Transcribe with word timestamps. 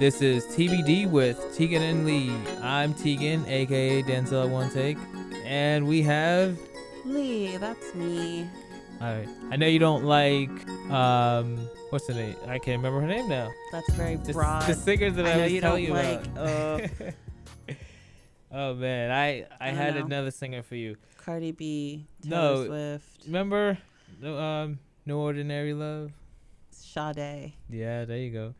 This 0.00 0.22
is 0.22 0.44
TBD 0.46 1.08
with 1.08 1.54
Tegan 1.56 1.82
and 1.82 2.04
Lee. 2.06 2.32
I'm 2.62 2.94
Tegan, 2.94 3.44
aka 3.46 4.02
Denzel 4.02 4.48
One 4.50 4.70
Take, 4.70 4.96
and 5.44 5.86
we 5.86 6.02
have. 6.02 6.58
Lee, 7.04 7.56
that's 7.58 7.94
me. 7.94 8.48
All 9.00 9.14
right. 9.14 9.28
I 9.50 9.56
know 9.56 9.66
you 9.66 9.78
don't 9.78 10.04
like. 10.04 10.50
um 10.90 11.68
What's 11.90 12.06
the 12.06 12.14
name? 12.14 12.36
I 12.46 12.58
can't 12.58 12.78
remember 12.82 13.00
her 13.00 13.06
name 13.06 13.28
now. 13.28 13.50
That's 13.72 13.92
very 13.94 14.16
The, 14.16 14.32
broad. 14.32 14.62
the 14.62 14.74
singer 14.74 15.10
that 15.10 15.26
I, 15.26 15.32
I 15.32 15.36
know 15.36 15.42
was 15.44 15.52
you 15.52 15.60
telling 15.60 15.86
don't 15.86 15.96
you 15.96 16.02
like. 16.02 16.26
about. 16.26 16.48
Uh, 16.48 17.72
oh 18.52 18.74
man, 18.74 19.10
I 19.10 19.46
I, 19.60 19.68
I 19.68 19.70
had 19.70 19.96
know. 19.96 20.04
another 20.06 20.30
singer 20.30 20.62
for 20.62 20.76
you. 20.76 20.96
Cardi 21.18 21.52
B, 21.52 22.06
Taylor 22.22 22.36
No. 22.36 22.64
Swift, 22.66 23.26
Remember, 23.26 23.76
no, 24.20 24.38
um, 24.38 24.78
No 25.04 25.18
Ordinary 25.20 25.74
Love. 25.74 26.12
Sade. 26.70 27.52
Yeah, 27.68 28.04
there 28.06 28.16
you 28.18 28.30
go. 28.30 28.54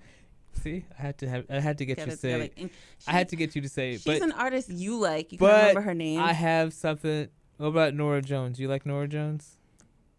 See, 0.55 0.85
I 0.99 1.03
had 1.03 1.19
to 1.19 1.29
have, 1.29 1.45
I 1.49 1.61
had 1.61 1.79
to 1.79 1.87
get 1.87 1.97
Get 1.97 2.07
you 2.07 2.13
to 2.13 2.19
say. 2.19 2.51
And 2.57 2.71
I 3.07 3.13
had 3.13 3.29
to 3.31 3.37
get 3.37 3.55
you 3.55 3.63
to 3.63 3.69
say, 3.69 3.91
it, 3.91 4.01
She's 4.01 4.05
but 4.05 4.23
an 4.23 4.33
artist 4.33 4.69
you 4.69 4.99
like. 4.99 5.33
You 5.33 5.39
can 5.39 5.47
remember 5.47 5.81
her 5.81 5.95
name. 5.95 6.21
I 6.21 6.33
have 6.33 6.75
something. 6.75 7.29
What 7.57 7.69
about 7.69 7.95
Norah 7.95 8.23
Jones? 8.23 8.61
You 8.61 8.69
like 8.69 8.85
Norah 8.85 9.09
Jones? 9.09 9.57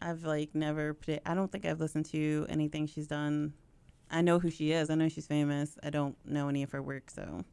I've 0.00 0.24
like 0.24 0.54
never. 0.54 0.96
I 1.24 1.34
don't 1.34 1.50
think 1.52 1.64
I've 1.64 1.80
listened 1.80 2.06
to 2.06 2.46
anything 2.48 2.86
she's 2.86 3.06
done. 3.06 3.52
I 4.10 4.20
know 4.20 4.38
who 4.38 4.50
she 4.50 4.72
is. 4.72 4.90
I 4.90 4.96
know 4.96 5.08
she's 5.08 5.26
famous. 5.26 5.78
I 5.82 5.90
don't 5.90 6.16
know 6.26 6.48
any 6.48 6.62
of 6.62 6.72
her 6.72 6.82
work. 6.82 7.10
So 7.10 7.44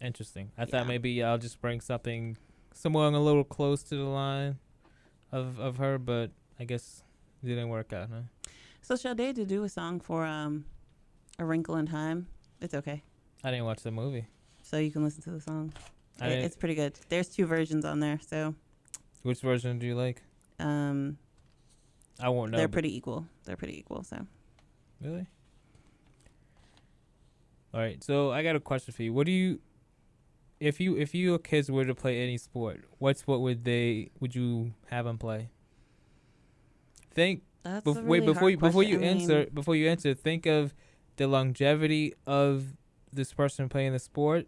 Interesting. 0.00 0.50
I 0.56 0.64
thought 0.64 0.86
maybe 0.86 1.22
I'll 1.22 1.38
just 1.38 1.60
bring 1.60 1.80
something 1.80 2.36
somewhere 2.72 3.06
a 3.06 3.18
little 3.18 3.44
close 3.44 3.82
to 3.84 3.96
the 3.96 4.04
line 4.04 4.58
of 5.30 5.60
of 5.60 5.76
her, 5.76 5.98
but 5.98 6.30
I 6.58 6.64
guess 6.64 7.02
it 7.42 7.46
didn't 7.46 7.68
work 7.68 7.92
out, 7.92 8.08
huh? 8.12 8.22
so 8.82 8.96
Sade 8.96 9.36
to 9.36 9.44
do 9.44 9.62
a 9.64 9.68
song 9.68 10.00
for 10.00 10.24
um, 10.24 10.64
A 11.40 11.44
Wrinkle 11.44 11.76
in 11.76 11.86
Time. 11.86 12.26
It's 12.60 12.74
okay. 12.74 13.02
I 13.42 13.50
didn't 13.50 13.64
watch 13.64 13.82
the 13.82 13.90
movie. 13.90 14.26
So 14.62 14.76
you 14.76 14.90
can 14.90 15.02
listen 15.02 15.22
to 15.22 15.30
the 15.30 15.40
song. 15.40 15.72
I 16.20 16.26
It- 16.26 16.28
didn't, 16.30 16.44
it's 16.44 16.56
pretty 16.56 16.74
good. 16.74 16.98
There's 17.08 17.28
two 17.30 17.46
versions 17.46 17.84
on 17.86 17.98
there. 18.00 18.20
So 18.20 18.54
which 19.22 19.40
version 19.40 19.78
do 19.78 19.86
you 19.86 19.94
like? 19.94 20.22
um, 20.58 21.16
I 22.20 22.28
won't 22.28 22.50
know. 22.52 22.58
they're 22.58 22.68
but- 22.68 22.72
pretty 22.74 22.94
equal. 22.94 23.26
They're 23.44 23.56
pretty 23.56 23.78
equal. 23.78 24.02
So 24.02 24.26
Really? 25.00 25.26
All 27.72 27.80
right. 27.80 28.02
So 28.04 28.30
I 28.30 28.42
got 28.42 28.54
a 28.56 28.60
question 28.60 28.92
for 28.92 29.02
you. 29.02 29.14
What 29.14 29.24
do 29.24 29.32
you, 29.32 29.60
if 30.58 30.78
you 30.80 30.98
if 30.98 31.14
your 31.14 31.38
kids 31.38 31.70
were 31.70 31.86
to 31.86 31.94
play 31.94 32.20
any 32.22 32.36
sport, 32.36 32.84
what's 32.98 32.98
what 32.98 33.18
sport 33.18 33.40
would 33.40 33.64
they 33.64 34.10
would 34.20 34.34
you 34.34 34.74
have 34.90 35.06
them 35.06 35.16
play? 35.16 35.48
Think 37.14 37.42
that's 37.62 37.86
bef- 37.86 37.96
a 37.96 38.02
wait 38.02 38.20
really 38.20 38.26
before 38.26 38.40
hard 38.40 38.50
you 38.52 38.56
before 38.58 38.82
you. 38.82 38.96
I 38.96 39.00
mean, 39.00 39.08
answer 39.22 39.46
before 39.54 39.76
you 39.76 39.88
answer. 39.88 40.12
Think 40.12 40.44
of 40.44 40.74
the 41.16 41.26
longevity 41.26 42.14
of 42.26 42.76
this 43.12 43.32
person 43.32 43.68
playing 43.68 43.92
the 43.92 43.98
sport. 43.98 44.46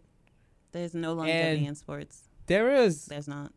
There's 0.71 0.93
no 0.93 1.13
longevity 1.13 1.59
and 1.59 1.67
in 1.67 1.75
sports. 1.75 2.29
There 2.47 2.73
is. 2.73 3.05
There's 3.05 3.27
not. 3.27 3.51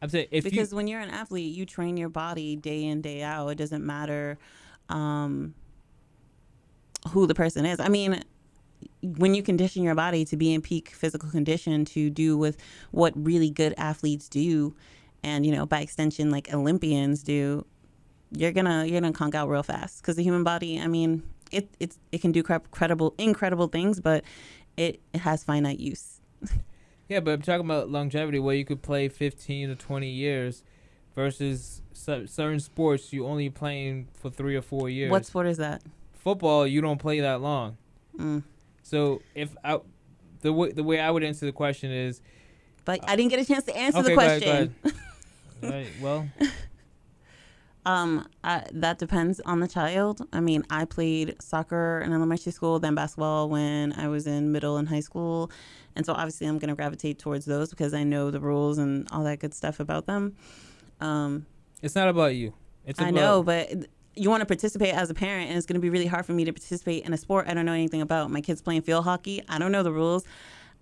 I'm 0.00 0.08
saying 0.08 0.28
if 0.30 0.44
because 0.44 0.70
you 0.70 0.76
when 0.76 0.86
you're 0.86 1.00
an 1.00 1.10
athlete, 1.10 1.54
you 1.54 1.66
train 1.66 1.96
your 1.96 2.08
body 2.08 2.56
day 2.56 2.84
in 2.84 3.00
day 3.00 3.22
out. 3.22 3.48
It 3.48 3.58
doesn't 3.58 3.84
matter 3.84 4.38
um, 4.88 5.54
who 7.10 7.26
the 7.26 7.34
person 7.34 7.66
is. 7.66 7.80
I 7.80 7.88
mean, 7.88 8.22
when 9.02 9.34
you 9.34 9.42
condition 9.42 9.82
your 9.82 9.94
body 9.94 10.24
to 10.26 10.36
be 10.36 10.54
in 10.54 10.62
peak 10.62 10.90
physical 10.90 11.30
condition 11.30 11.84
to 11.86 12.10
do 12.10 12.36
with 12.38 12.56
what 12.90 13.12
really 13.16 13.50
good 13.50 13.74
athletes 13.76 14.28
do, 14.28 14.74
and 15.22 15.44
you 15.44 15.52
know 15.52 15.66
by 15.66 15.80
extension 15.80 16.30
like 16.30 16.52
Olympians 16.54 17.22
do, 17.22 17.66
you're 18.30 18.52
gonna 18.52 18.84
you're 18.84 19.00
gonna 19.00 19.12
conk 19.12 19.34
out 19.34 19.48
real 19.48 19.62
fast 19.62 20.00
because 20.00 20.16
the 20.16 20.22
human 20.22 20.44
body. 20.44 20.80
I 20.80 20.86
mean, 20.86 21.22
it 21.52 21.68
it's 21.80 21.98
it 22.12 22.20
can 22.20 22.32
do 22.32 22.42
credible 22.42 23.14
incredible 23.18 23.68
things, 23.68 24.00
but 24.00 24.24
it, 24.76 25.00
it 25.12 25.20
has 25.20 25.44
finite 25.44 25.78
use. 25.78 26.20
yeah, 27.08 27.20
but 27.20 27.32
I'm 27.32 27.42
talking 27.42 27.64
about 27.64 27.90
longevity 27.90 28.38
where 28.38 28.54
you 28.54 28.64
could 28.64 28.82
play 28.82 29.08
15 29.08 29.68
to 29.68 29.74
20 29.74 30.08
years, 30.08 30.62
versus 31.14 31.82
certain 31.92 32.60
sports 32.60 33.12
you 33.12 33.26
only 33.26 33.50
playing 33.50 34.08
for 34.14 34.30
three 34.30 34.56
or 34.56 34.62
four 34.62 34.88
years. 34.88 35.10
What 35.10 35.26
sport 35.26 35.46
is 35.46 35.56
that? 35.56 35.82
football 36.28 36.66
you 36.66 36.80
don't 36.80 36.98
play 36.98 37.20
that 37.20 37.40
long. 37.40 37.76
Mm. 38.18 38.42
So 38.82 39.22
if 39.34 39.56
I, 39.64 39.80
the 40.40 40.52
way 40.52 40.72
the 40.72 40.82
way 40.82 41.00
I 41.00 41.10
would 41.10 41.24
answer 41.24 41.46
the 41.46 41.52
question 41.52 41.90
is 41.90 42.20
But 42.84 43.00
I 43.08 43.16
didn't 43.16 43.30
get 43.30 43.40
a 43.40 43.44
chance 43.44 43.64
to 43.64 43.76
answer 43.76 44.00
okay, 44.00 44.08
the 44.10 44.14
go 44.14 44.20
ahead, 44.20 44.42
question. 44.42 44.74
go 44.82 44.90
ahead. 45.62 45.74
right, 45.86 45.88
well, 46.02 46.28
Um, 47.88 48.28
I, 48.44 48.64
that 48.70 48.98
depends 48.98 49.40
on 49.40 49.60
the 49.60 49.66
child. 49.66 50.20
I 50.30 50.40
mean, 50.40 50.62
I 50.68 50.84
played 50.84 51.36
soccer 51.40 52.02
in 52.04 52.12
elementary 52.12 52.52
school, 52.52 52.78
then 52.78 52.94
basketball 52.94 53.48
when 53.48 53.94
I 53.94 54.08
was 54.08 54.26
in 54.26 54.52
middle 54.52 54.76
and 54.76 54.86
high 54.86 55.00
school, 55.00 55.50
and 55.96 56.04
so 56.04 56.12
obviously 56.12 56.46
I'm 56.46 56.58
gonna 56.58 56.74
gravitate 56.74 57.18
towards 57.18 57.46
those 57.46 57.70
because 57.70 57.94
I 57.94 58.04
know 58.04 58.30
the 58.30 58.40
rules 58.40 58.76
and 58.76 59.08
all 59.10 59.24
that 59.24 59.38
good 59.38 59.54
stuff 59.54 59.80
about 59.80 60.04
them. 60.04 60.36
Um, 61.00 61.46
it's 61.80 61.94
not 61.94 62.08
about 62.08 62.34
you. 62.34 62.52
It's 62.84 63.00
I 63.00 63.10
know, 63.10 63.42
but 63.42 63.70
you 64.14 64.28
want 64.28 64.42
to 64.42 64.46
participate 64.46 64.92
as 64.92 65.08
a 65.08 65.14
parent, 65.14 65.48
and 65.48 65.56
it's 65.56 65.64
gonna 65.64 65.80
be 65.80 65.88
really 65.88 66.06
hard 66.06 66.26
for 66.26 66.32
me 66.32 66.44
to 66.44 66.52
participate 66.52 67.06
in 67.06 67.14
a 67.14 67.16
sport 67.16 67.46
I 67.48 67.54
don't 67.54 67.64
know 67.64 67.72
anything 67.72 68.02
about. 68.02 68.30
My 68.30 68.42
kids 68.42 68.60
playing 68.60 68.82
field 68.82 69.04
hockey, 69.04 69.42
I 69.48 69.58
don't 69.58 69.72
know 69.72 69.82
the 69.82 69.92
rules. 69.92 70.24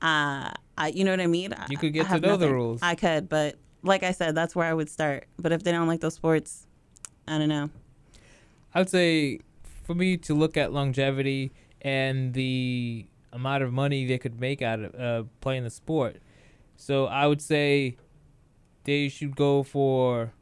Uh, 0.03 0.51
I, 0.77 0.89
you 0.93 1.05
know 1.05 1.13
what 1.13 1.21
I 1.21 1.29
mean? 1.29 1.55
You 1.71 1.79
could 1.79 1.93
get 1.93 2.09
to 2.09 2.19
know 2.19 2.37
the 2.37 2.53
rules. 2.53 2.81
I 2.83 2.97
could, 2.97 3.29
but 3.29 3.61
like 3.85 4.03
I 4.03 4.11
said, 4.11 4.35
that's 4.35 4.57
where 4.57 4.67
I 4.67 4.75
would 4.75 4.91
start. 4.91 5.29
But 5.39 5.53
if 5.53 5.63
they 5.63 5.71
don't 5.71 5.87
like 5.87 6.01
those 6.01 6.15
sports, 6.15 6.66
I 7.29 7.39
don't 7.39 7.49
know. 7.49 7.71
I 8.75 8.81
would 8.81 8.91
say 8.91 9.41
for 9.85 9.95
me 9.95 10.17
to 10.19 10.35
look 10.35 10.57
at 10.57 10.73
longevity 10.73 11.53
and 11.83 12.35
the 12.35 13.07
amount 13.33 13.63
of 13.63 13.73
money 13.73 14.05
they 14.07 14.19
could 14.19 14.41
make 14.41 14.63
out 14.63 14.81
of 14.81 14.95
uh, 14.95 15.29
playing 15.41 15.65
the 15.65 15.71
sport. 15.71 16.17
So 16.77 17.07
I 17.07 17.27
would 17.27 17.41
say 17.43 17.97
they 18.85 19.09
should 19.09 19.35
go 19.37 19.63
for. 19.63 20.33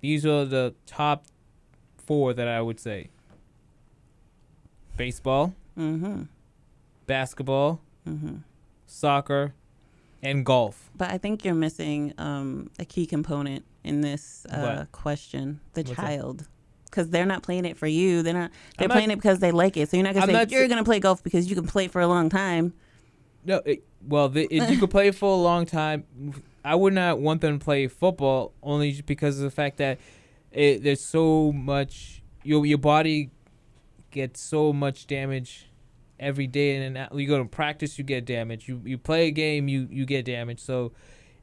These 0.00 0.24
are 0.24 0.44
the 0.44 0.74
top 0.86 1.24
four 1.96 2.32
that 2.32 2.46
I 2.48 2.60
would 2.60 2.78
say. 2.80 3.08
Baseball, 4.96 5.54
Mm-hmm. 5.78 6.22
basketball, 7.06 7.80
Mm-hmm. 8.08 8.36
soccer, 8.86 9.54
and 10.22 10.44
golf. 10.44 10.90
But 10.96 11.10
I 11.10 11.18
think 11.18 11.44
you're 11.44 11.54
missing 11.54 12.12
um, 12.18 12.70
a 12.78 12.84
key 12.84 13.06
component 13.06 13.64
in 13.84 14.00
this 14.00 14.46
uh, 14.46 14.86
question: 14.92 15.60
the 15.74 15.82
What's 15.82 15.94
child. 15.94 16.48
Because 16.84 17.10
they're 17.10 17.26
not 17.26 17.42
playing 17.42 17.66
it 17.66 17.76
for 17.76 17.86
you. 17.86 18.22
They're 18.22 18.32
not. 18.32 18.50
They're 18.78 18.84
I'm 18.84 18.88
not- 18.88 18.94
playing 18.94 19.10
it 19.10 19.16
because 19.16 19.40
they 19.40 19.50
like 19.50 19.76
it. 19.76 19.90
So 19.90 19.96
you're 19.96 20.04
not 20.04 20.14
gonna 20.14 20.24
I'm 20.24 20.28
say 20.30 20.32
not 20.32 20.50
you're 20.50 20.68
gonna 20.68 20.84
play 20.84 21.00
golf 21.00 21.22
because 21.22 21.48
you 21.48 21.54
can 21.54 21.66
play 21.66 21.86
for 21.88 22.00
a 22.00 22.06
long 22.06 22.30
time. 22.30 22.72
No, 23.44 23.62
it, 23.64 23.84
well, 24.06 24.28
the, 24.28 24.48
if 24.50 24.70
you 24.70 24.78
could 24.78 24.90
play 24.98 25.10
for 25.10 25.30
a 25.30 25.36
long 25.40 25.66
time, 25.66 26.04
I 26.64 26.74
would 26.74 26.94
not 26.94 27.20
want 27.20 27.40
them 27.40 27.58
to 27.58 27.64
play 27.64 27.86
football 27.88 28.52
only 28.62 29.00
because 29.02 29.38
of 29.38 29.44
the 29.44 29.50
fact 29.50 29.76
that 29.78 29.98
it, 30.50 30.82
there's 30.82 31.00
so 31.00 31.52
much 31.52 32.22
your 32.42 32.64
your 32.64 32.78
body 32.78 33.30
gets 34.10 34.40
so 34.40 34.72
much 34.72 35.06
damage 35.06 35.67
every 36.20 36.46
day, 36.46 36.76
and 36.76 36.96
then 36.96 37.08
you 37.12 37.26
go 37.26 37.38
to 37.38 37.44
practice, 37.44 37.98
you 37.98 38.04
get 38.04 38.24
damage. 38.24 38.68
You 38.68 38.80
you 38.84 38.98
play 38.98 39.28
a 39.28 39.30
game, 39.30 39.68
you 39.68 39.88
you 39.90 40.04
get 40.06 40.24
damage. 40.24 40.60
So 40.60 40.92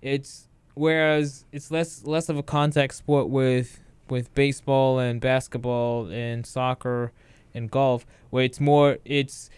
it's 0.02 0.48
whereas 0.76 1.46
it's 1.52 1.72
less 1.72 2.04
less 2.06 2.30
of 2.30 2.38
a 2.38 2.44
contact 2.44 2.94
sport 2.96 3.30
with 3.30 3.80
with 4.10 4.34
baseball 4.36 5.00
and 5.00 5.20
basketball 5.20 6.08
and 6.08 6.46
soccer 6.46 7.12
and 7.54 7.72
golf, 7.72 8.06
where 8.30 8.44
it's 8.44 8.60
more 8.60 8.98
it's 9.06 9.50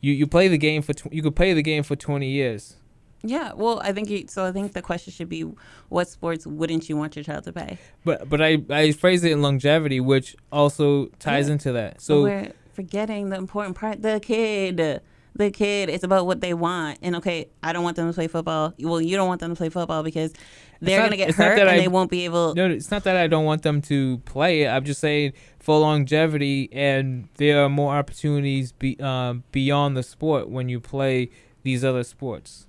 you 0.00 0.12
you 0.12 0.26
play 0.26 0.48
the 0.48 0.58
game 0.58 0.82
for 0.82 0.92
tw- 0.94 1.12
you 1.12 1.22
could 1.22 1.36
play 1.36 1.52
the 1.52 1.62
game 1.62 1.82
for 1.82 1.94
20 1.96 2.28
years 2.28 2.76
Yeah. 3.22 3.52
Well, 3.54 3.80
I 3.82 3.92
think 3.92 4.10
you, 4.10 4.26
so. 4.28 4.44
I 4.44 4.52
think 4.52 4.72
the 4.74 4.82
question 4.82 5.12
should 5.12 5.30
be, 5.30 5.42
what 5.88 6.08
sports 6.08 6.46
wouldn't 6.46 6.88
you 6.90 6.96
want 6.98 7.16
your 7.16 7.24
child 7.24 7.44
to 7.44 7.52
play? 7.52 7.78
but 8.04 8.28
but 8.28 8.40
i 8.42 8.58
i 8.70 8.92
phrase 8.92 9.24
it 9.24 9.32
in 9.32 9.40
longevity 9.42 10.00
which 10.00 10.36
also 10.50 11.06
ties 11.18 11.46
Yeah. 11.46 11.52
into 11.54 11.72
that 11.72 12.00
So 12.02 12.22
we're 12.24 12.52
forgetting 12.74 13.30
the 13.30 13.36
important 13.36 13.76
part. 13.76 14.02
The 14.02 14.20
kid. 14.20 15.00
The 15.36 15.50
kid. 15.50 15.88
It's 15.88 16.04
about 16.04 16.26
what 16.26 16.40
they 16.40 16.54
want. 16.54 16.98
And 17.02 17.16
okay, 17.16 17.48
I 17.62 17.72
don't 17.72 17.82
want 17.82 17.96
them 17.96 18.06
to 18.08 18.12
play 18.12 18.28
football. 18.28 18.72
Well, 18.78 19.00
you 19.00 19.16
don't 19.16 19.26
want 19.28 19.40
them 19.40 19.50
to 19.50 19.56
play 19.56 19.68
football 19.68 20.02
because 20.02 20.32
they're 20.80 20.98
not- 21.00 21.06
gonna 21.06 21.16
get 21.16 21.34
hurt 21.34 21.58
and 21.58 21.68
I- 21.70 21.78
they 21.78 21.88
won't 21.88 22.10
be 22.10 22.24
able. 22.26 22.54
no 22.54 22.68
it's 22.68 22.90
not 22.90 23.04
that 23.04 23.16
i 23.16 23.26
don't 23.26 23.46
want 23.46 23.62
them 23.62 23.80
to 23.80 24.18
play 24.26 24.62
it 24.62 24.68
i'm 24.68 24.84
just 24.84 25.00
saying 25.00 25.32
for 25.58 25.78
longevity 25.78 26.68
and 26.72 27.28
there 27.36 27.64
are 27.64 27.70
more 27.70 27.94
opportunities 27.94 28.72
be, 28.72 29.00
um, 29.00 29.44
beyond 29.50 29.96
the 29.96 30.02
sport 30.02 30.50
when 30.50 30.68
you 30.68 30.80
play 30.80 31.30
these 31.62 31.84
other 31.84 32.02
sports 32.04 32.66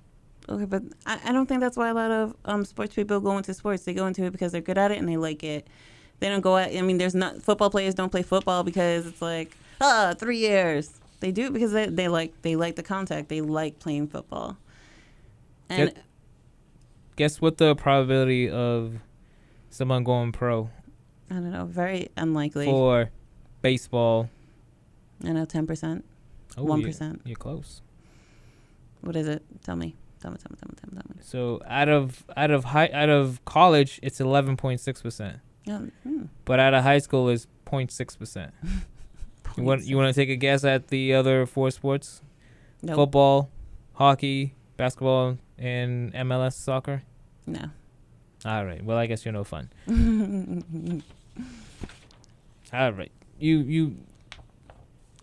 Okay, 0.48 0.64
but 0.64 0.82
I, 1.04 1.18
I 1.26 1.32
don't 1.32 1.46
think 1.46 1.60
that's 1.60 1.76
why 1.76 1.88
a 1.88 1.94
lot 1.94 2.10
of 2.12 2.34
um, 2.46 2.64
sports 2.64 2.94
people 2.94 3.18
go 3.20 3.36
into 3.36 3.52
sports. 3.52 3.82
They 3.82 3.92
go 3.92 4.06
into 4.06 4.22
it 4.24 4.30
because 4.30 4.52
they're 4.52 4.60
good 4.60 4.78
at 4.78 4.92
it 4.92 4.98
and 4.98 5.08
they 5.08 5.16
like 5.16 5.42
it. 5.42 5.66
They 6.20 6.28
don't 6.28 6.40
go 6.40 6.56
at. 6.56 6.72
I 6.72 6.82
mean, 6.82 6.98
there's 6.98 7.16
not 7.16 7.42
football 7.42 7.68
players 7.68 7.94
don't 7.96 8.10
play 8.10 8.22
football 8.22 8.62
because 8.62 9.06
it's 9.06 9.20
like 9.20 9.56
ah 9.80 10.14
three 10.18 10.38
years. 10.38 11.00
They 11.20 11.32
do 11.32 11.46
it 11.46 11.52
because 11.52 11.72
they, 11.72 11.86
they 11.86 12.08
like 12.08 12.42
they 12.42 12.56
like 12.56 12.76
the 12.76 12.82
contact. 12.82 13.28
They 13.28 13.40
like 13.40 13.78
playing 13.78 14.08
football. 14.08 14.56
And 15.68 15.88
Yep. 15.94 16.04
guess 17.16 17.40
what 17.40 17.56
the 17.58 17.74
probability 17.74 18.48
of 18.50 18.96
someone 19.70 20.04
going 20.04 20.32
pro 20.32 20.70
I 21.30 21.34
don't 21.34 21.50
know, 21.50 21.64
very 21.64 22.08
unlikely. 22.16 22.66
for 22.66 23.10
baseball 23.62 24.30
I 25.24 25.32
know 25.32 25.44
ten 25.44 25.66
percent. 25.66 26.04
One 26.56 26.80
you- 26.80 26.86
percent. 26.86 27.22
You're 27.24 27.36
close. 27.36 27.82
What 29.00 29.16
is 29.16 29.26
it? 29.28 29.42
Tell 29.64 29.76
me. 29.76 29.94
Tell 30.20 30.30
me. 30.30 30.38
Tell 30.38 30.50
me. 30.50 30.56
Tell 30.58 30.68
me. 30.68 30.74
Tell 30.80 30.90
me. 30.94 31.00
Tell 31.02 31.16
me. 31.16 31.22
So 31.22 31.60
out 31.66 31.88
of 31.88 32.24
out 32.36 32.50
of 32.50 32.64
high 32.66 32.90
out 32.92 33.08
of 33.08 33.44
college, 33.44 33.98
it's 34.02 34.20
eleven 34.20 34.56
point 34.56 34.80
six 34.80 35.00
percent. 35.02 35.38
Yeah. 35.64 35.80
mm, 36.06 36.28
But 36.44 36.60
out 36.60 36.74
of 36.74 36.82
high 36.84 36.98
school, 36.98 37.28
is 37.28 37.46
06 37.68 38.14
percent. 38.16 38.52
You 39.56 39.62
want 39.62 39.84
you 39.84 39.96
want 39.96 40.14
to 40.14 40.20
take 40.20 40.28
a 40.28 40.36
guess 40.36 40.64
at 40.64 40.88
the 40.88 41.14
other 41.14 41.46
four 41.46 41.70
sports? 41.70 42.22
Nope. 42.82 42.96
Football, 42.96 43.50
hockey, 43.94 44.54
basketball, 44.76 45.38
and 45.58 46.12
MLS 46.12 46.52
soccer. 46.52 47.02
No. 47.46 47.70
All 48.44 48.64
right. 48.64 48.84
Well, 48.84 48.98
I 48.98 49.06
guess 49.06 49.24
you're 49.24 49.32
no 49.32 49.44
fun. 49.44 49.70
All 52.72 52.92
right. 52.92 53.12
You 53.38 53.58
you. 53.58 53.96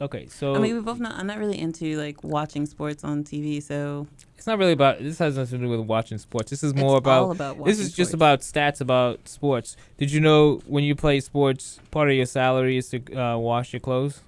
Okay, 0.02 0.28
so 0.28 0.56
I 0.56 0.60
mean, 0.60 0.76
we 0.76 0.82
both 0.82 1.00
not. 1.00 1.16
I'm 1.16 1.28
not 1.28 1.38
really 1.38 1.58
into 1.60 1.98
like 1.98 2.24
watching 2.24 2.66
sports 2.66 3.04
on 3.04 3.24
TV, 3.24 3.62
so 3.62 4.08
it's 4.38 4.48
not 4.48 4.58
really 4.58 4.72
about. 4.74 5.00
This 5.00 5.20
has 5.20 5.38
nothing 5.38 5.60
to 5.60 5.66
do 5.66 5.70
with 5.70 5.82
watching 5.88 6.18
sports. 6.18 6.50
This 6.50 6.64
is 6.64 6.74
more 6.74 6.98
about 6.98 7.24
all 7.24 7.32
about 7.32 7.58
watching 7.58 7.72
This 7.72 7.80
is 7.80 7.94
just 7.94 8.14
about 8.14 8.42
stats 8.42 8.82
about 8.82 9.28
sports. 9.28 9.78
Did 9.98 10.12
you 10.12 10.20
know 10.20 10.62
when 10.66 10.84
you 10.84 10.96
play 10.96 11.20
sports, 11.20 11.80
part 11.92 12.10
of 12.10 12.16
your 12.16 12.26
salary 12.26 12.78
is 12.78 12.90
to 12.90 13.14
uh, 13.16 13.38
wash 13.38 13.72
your 13.72 13.80
clothes? 13.80 14.22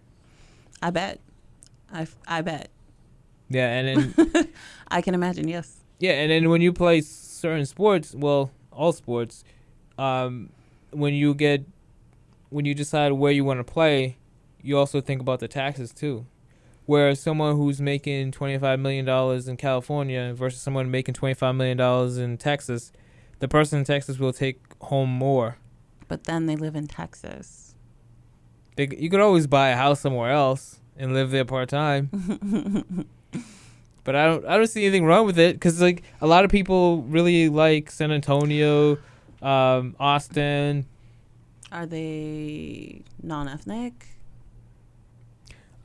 I 0.82 0.92
bet. 0.92 1.20
I, 1.92 2.02
f- 2.02 2.16
I 2.28 2.42
bet. 2.42 2.70
Yeah, 3.50 3.70
and 3.70 4.14
then 4.16 4.50
I 4.90 5.02
can 5.02 5.14
imagine. 5.14 5.48
Yes. 5.48 5.78
yeah, 6.00 6.12
and 6.14 6.32
then 6.32 6.50
when 6.50 6.62
you 6.62 6.74
play 6.74 7.02
certain 7.02 7.66
sports, 7.66 8.14
well, 8.16 8.52
all 8.72 8.92
sports, 8.92 9.44
um, 9.98 10.50
when 10.92 11.14
you 11.14 11.34
get 11.34 11.66
when 12.50 12.66
you 12.66 12.74
decide 12.76 13.12
where 13.14 13.32
you 13.32 13.44
want 13.44 13.60
to 13.60 13.64
play, 13.64 14.18
you 14.66 14.78
also 14.78 15.02
think 15.02 15.22
about 15.22 15.40
the 15.40 15.48
taxes 15.48 15.94
too. 15.94 16.26
Whereas 16.86 17.20
someone 17.20 17.56
who's 17.56 17.82
making 17.82 18.32
twenty 18.32 18.58
five 18.58 18.80
million 18.80 19.06
dollars 19.06 19.48
in 19.48 19.58
California 19.58 20.34
versus 20.34 20.62
someone 20.62 20.92
making 20.92 21.16
twenty 21.16 21.34
five 21.34 21.56
million 21.56 21.78
dollars 21.78 22.18
in 22.18 22.38
Texas, 22.38 22.92
the 23.40 23.48
person 23.48 23.80
in 23.80 23.86
Texas 23.86 24.20
will 24.20 24.34
take 24.34 24.62
home 24.82 25.10
more. 25.10 25.58
But 26.08 26.26
then 26.26 26.46
they 26.46 26.56
live 26.56 26.76
in 26.76 26.88
Texas. 26.88 27.74
They, 28.76 28.88
you 28.98 29.10
could 29.10 29.20
always 29.20 29.48
buy 29.48 29.70
a 29.70 29.76
house 29.76 30.02
somewhere 30.02 30.32
else 30.32 30.80
and 30.98 31.14
live 31.14 31.32
there 31.32 31.46
part 31.46 31.70
time. 31.70 32.10
but 34.04 34.16
I 34.16 34.26
don't 34.26 34.46
I 34.46 34.58
don't 34.58 34.68
see 34.68 34.86
anything 34.86 35.06
wrong 35.06 35.26
with 35.26 35.40
it 35.40 35.56
because 35.56 35.82
like 35.82 36.04
a 36.22 36.28
lot 36.28 36.46
of 36.46 36.52
people 36.52 37.02
really 37.04 37.50
like 37.50 37.90
San 37.90 38.12
Antonio, 38.12 38.98
um, 39.42 39.96
Austin. 40.00 40.86
Are 41.72 41.86
they 41.86 43.02
non-ethnic? 43.22 44.15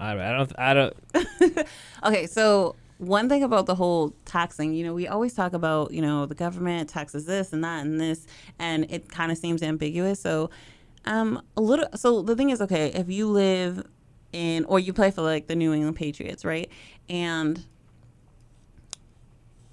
I 0.00 0.32
don't 0.32 0.52
I 0.58 0.74
don't 0.74 1.66
Okay, 2.04 2.26
so 2.26 2.76
one 3.00 3.30
thing 3.30 3.42
about 3.42 3.64
the 3.64 3.74
whole 3.74 4.14
taxing, 4.26 4.74
you 4.74 4.84
know, 4.84 4.92
we 4.92 5.08
always 5.08 5.32
talk 5.32 5.54
about, 5.54 5.90
you 5.90 6.02
know, 6.02 6.26
the 6.26 6.34
government 6.34 6.90
taxes 6.90 7.24
this 7.24 7.52
and 7.52 7.64
that 7.64 7.84
and 7.84 7.98
this, 7.98 8.26
and 8.58 8.90
it 8.90 9.08
kind 9.08 9.32
of 9.32 9.38
seems 9.38 9.62
ambiguous. 9.62 10.20
So, 10.20 10.50
um, 11.06 11.42
a 11.56 11.62
little. 11.62 11.86
So 11.96 12.20
the 12.20 12.36
thing 12.36 12.50
is, 12.50 12.60
okay, 12.60 12.88
if 12.92 13.08
you 13.08 13.26
live 13.26 13.86
in 14.34 14.66
or 14.66 14.78
you 14.78 14.92
play 14.92 15.10
for 15.10 15.22
like 15.22 15.46
the 15.46 15.56
New 15.56 15.72
England 15.72 15.96
Patriots, 15.96 16.44
right, 16.44 16.70
and 17.08 17.64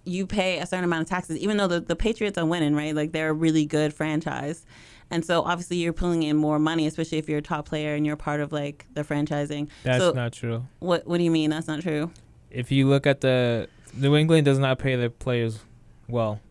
you 0.06 0.26
pay 0.26 0.60
a 0.60 0.66
certain 0.66 0.86
amount 0.86 1.02
of 1.02 1.10
taxes, 1.10 1.38
even 1.38 1.58
though 1.58 1.68
the, 1.68 1.82
the 1.82 1.96
Patriots 1.96 2.38
are 2.38 2.46
winning, 2.46 2.74
right? 2.74 2.96
Like 2.96 3.12
they're 3.12 3.30
a 3.30 3.34
really 3.34 3.66
good 3.66 3.94
franchise. 3.94 4.66
And 5.10 5.24
so 5.24 5.42
obviously 5.44 5.78
you're 5.78 5.94
pulling 5.94 6.24
in 6.24 6.36
more 6.36 6.60
money, 6.60 6.86
especially 6.86 7.18
if 7.18 7.30
you're 7.30 7.40
a 7.40 7.42
top 7.42 7.68
player 7.68 7.96
and 7.96 8.06
you're 8.06 8.16
part 8.16 8.42
of 8.42 8.52
like 8.52 8.86
the 8.94 9.04
franchising. 9.04 9.70
that's 9.84 10.04
so 10.04 10.12
not 10.12 10.34
true. 10.34 10.66
what 10.80 11.08
what 11.08 11.18
do 11.18 11.24
you 11.24 11.32
mean 11.32 11.50
that's 11.50 11.68
not 11.68 11.82
true? 11.82 12.12
If 12.52 12.72
you 12.72 12.88
look 12.88 13.08
at 13.08 13.22
the 13.22 13.68
New 13.94 14.16
England 14.16 14.46
does 14.46 14.60
not 14.60 14.80
pay 14.80 14.96
their 14.96 15.10
players 15.10 15.60
well. 16.08 16.42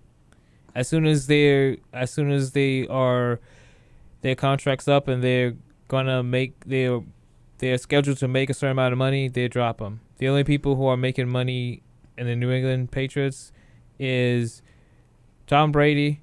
As 0.74 0.88
soon 0.88 1.06
as 1.06 1.26
they're 1.26 1.76
as 1.92 2.10
soon 2.10 2.30
as 2.30 2.52
they 2.52 2.86
are 2.88 3.40
their 4.22 4.34
contracts 4.34 4.88
up 4.88 5.08
and 5.08 5.22
they're 5.22 5.54
gonna 5.88 6.22
make 6.22 6.64
their 6.64 7.00
they're 7.58 7.78
scheduled 7.78 8.18
to 8.18 8.28
make 8.28 8.50
a 8.50 8.54
certain 8.54 8.72
amount 8.72 8.92
of 8.92 8.98
money, 8.98 9.28
they 9.28 9.48
drop 9.48 9.78
them. 9.78 10.00
The 10.18 10.28
only 10.28 10.44
people 10.44 10.76
who 10.76 10.86
are 10.86 10.96
making 10.96 11.28
money 11.28 11.82
in 12.18 12.26
the 12.26 12.36
New 12.36 12.50
England 12.50 12.90
Patriots 12.90 13.52
is 13.98 14.62
Tom 15.46 15.72
Brady. 15.72 16.20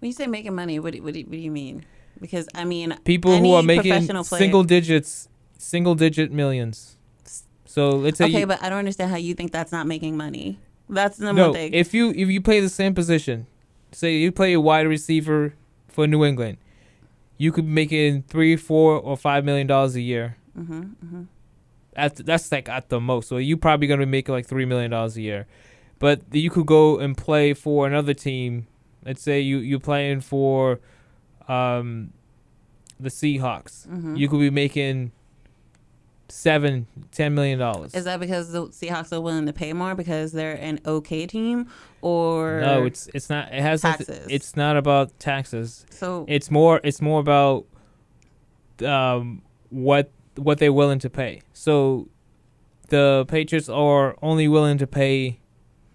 When 0.00 0.08
you 0.08 0.12
say 0.12 0.26
making 0.26 0.54
money, 0.54 0.78
what 0.78 0.94
do, 0.94 1.02
what 1.02 1.14
do, 1.14 1.20
what 1.20 1.30
do 1.32 1.36
you 1.38 1.50
mean? 1.50 1.84
Because 2.20 2.48
I 2.54 2.64
mean, 2.64 2.96
People 3.04 3.32
Any 3.32 3.48
who 3.50 3.54
are 3.54 3.62
making 3.62 4.06
player- 4.08 4.24
single 4.24 4.62
digits, 4.64 5.28
single 5.58 5.94
digit 5.94 6.32
millions. 6.32 6.96
So 7.66 7.90
let's 7.90 8.18
say 8.18 8.24
okay, 8.24 8.40
you, 8.40 8.46
but 8.46 8.62
I 8.62 8.68
don't 8.68 8.78
understand 8.80 9.10
how 9.10 9.16
you 9.16 9.34
think 9.34 9.52
that's 9.52 9.70
not 9.70 9.86
making 9.86 10.16
money. 10.16 10.58
That's 10.88 11.18
the 11.18 11.32
no, 11.32 11.50
one 11.50 11.52
thing. 11.54 11.72
if 11.72 11.94
you 11.94 12.10
if 12.10 12.28
you 12.28 12.40
play 12.40 12.58
the 12.58 12.68
same 12.68 12.94
position, 12.94 13.46
say 13.92 14.16
you 14.16 14.32
play 14.32 14.54
a 14.54 14.60
wide 14.60 14.88
receiver 14.88 15.54
for 15.86 16.06
New 16.08 16.24
England, 16.24 16.58
you 17.38 17.52
could 17.52 17.66
be 17.66 17.70
making 17.70 18.22
three, 18.24 18.56
four, 18.56 18.98
or 18.98 19.16
five 19.16 19.44
million 19.44 19.68
dollars 19.68 19.94
a 19.94 20.00
year. 20.00 20.36
hmm 20.56 20.80
hmm 20.80 21.22
At 21.94 22.16
that's 22.16 22.50
like 22.50 22.68
at 22.68 22.88
the 22.88 22.98
most. 23.00 23.28
So 23.28 23.36
you're 23.36 23.56
probably 23.56 23.86
gonna 23.86 24.04
be 24.04 24.10
making 24.10 24.34
like 24.34 24.46
three 24.46 24.64
million 24.64 24.90
dollars 24.90 25.16
a 25.16 25.22
year, 25.22 25.46
but 26.00 26.22
you 26.32 26.50
could 26.50 26.66
go 26.66 26.98
and 26.98 27.16
play 27.16 27.54
for 27.54 27.86
another 27.86 28.14
team. 28.14 28.66
Let's 29.04 29.22
say 29.22 29.40
you 29.40 29.58
you're 29.58 29.80
playing 29.80 30.20
for, 30.20 30.80
um, 31.48 32.12
the 32.98 33.08
Seahawks. 33.08 33.86
hmm 33.86 34.16
You 34.16 34.28
could 34.28 34.40
be 34.40 34.50
making 34.50 35.12
seven, 36.28 36.86
ten 37.10 37.34
million 37.34 37.58
dollars. 37.58 37.94
Is 37.94 38.04
that 38.04 38.20
because 38.20 38.52
the 38.52 38.68
Seahawks 38.68 39.12
are 39.12 39.20
willing 39.20 39.46
to 39.46 39.52
pay 39.52 39.72
more 39.72 39.94
because 39.94 40.32
they're 40.32 40.54
an 40.60 40.80
okay 40.86 41.26
team, 41.26 41.68
or 42.02 42.60
No, 42.60 42.84
it's 42.84 43.08
it's 43.14 43.28
not. 43.30 43.52
It 43.52 43.60
has 43.62 43.82
Taxes. 43.82 44.26
It's 44.28 44.56
not 44.56 44.76
about 44.76 45.18
taxes. 45.18 45.86
so 45.90 46.24
It's 46.28 46.50
more. 46.50 46.80
It's 46.84 47.00
more 47.00 47.20
about 47.20 47.66
um 48.84 49.42
what 49.70 50.10
what 50.36 50.58
they're 50.58 50.72
willing 50.72 50.98
to 51.00 51.10
pay. 51.10 51.42
So 51.52 52.08
the 52.88 53.24
Patriots 53.28 53.68
are 53.68 54.16
only 54.22 54.48
willing 54.48 54.78
to 54.78 54.86
pay 54.86 55.40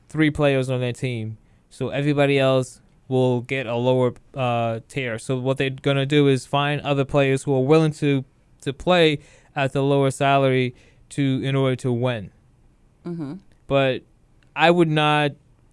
three 0.10 0.30
players 0.31 0.69
on 0.69 0.80
their 0.81 0.94
team. 0.94 1.38
So 1.69 1.90
everybody 1.90 2.40
else 2.40 2.81
will 3.07 3.42
get 3.42 3.66
a 3.68 3.75
lower 3.75 4.13
uh, 4.34 4.80
tier. 4.88 5.19
So 5.19 5.38
what 5.38 5.57
they're 5.57 5.69
gonna 5.69 6.06
do 6.06 6.28
is 6.28 6.45
find 6.45 6.81
other 6.81 7.06
players 7.06 7.44
who 7.44 7.54
are 7.56 7.64
willing 7.64 7.92
to 7.94 8.26
to 8.62 8.74
play 8.74 9.19
at 9.56 9.74
the 9.74 9.81
lower 9.83 10.12
salary 10.12 10.74
to 11.09 11.42
in 11.44 11.56
order 11.56 11.76
to 11.78 11.92
win. 11.92 12.31
hmm 13.04 13.33
But 13.68 14.04
I 14.56 14.71
would 14.71 14.90
not 14.90 15.31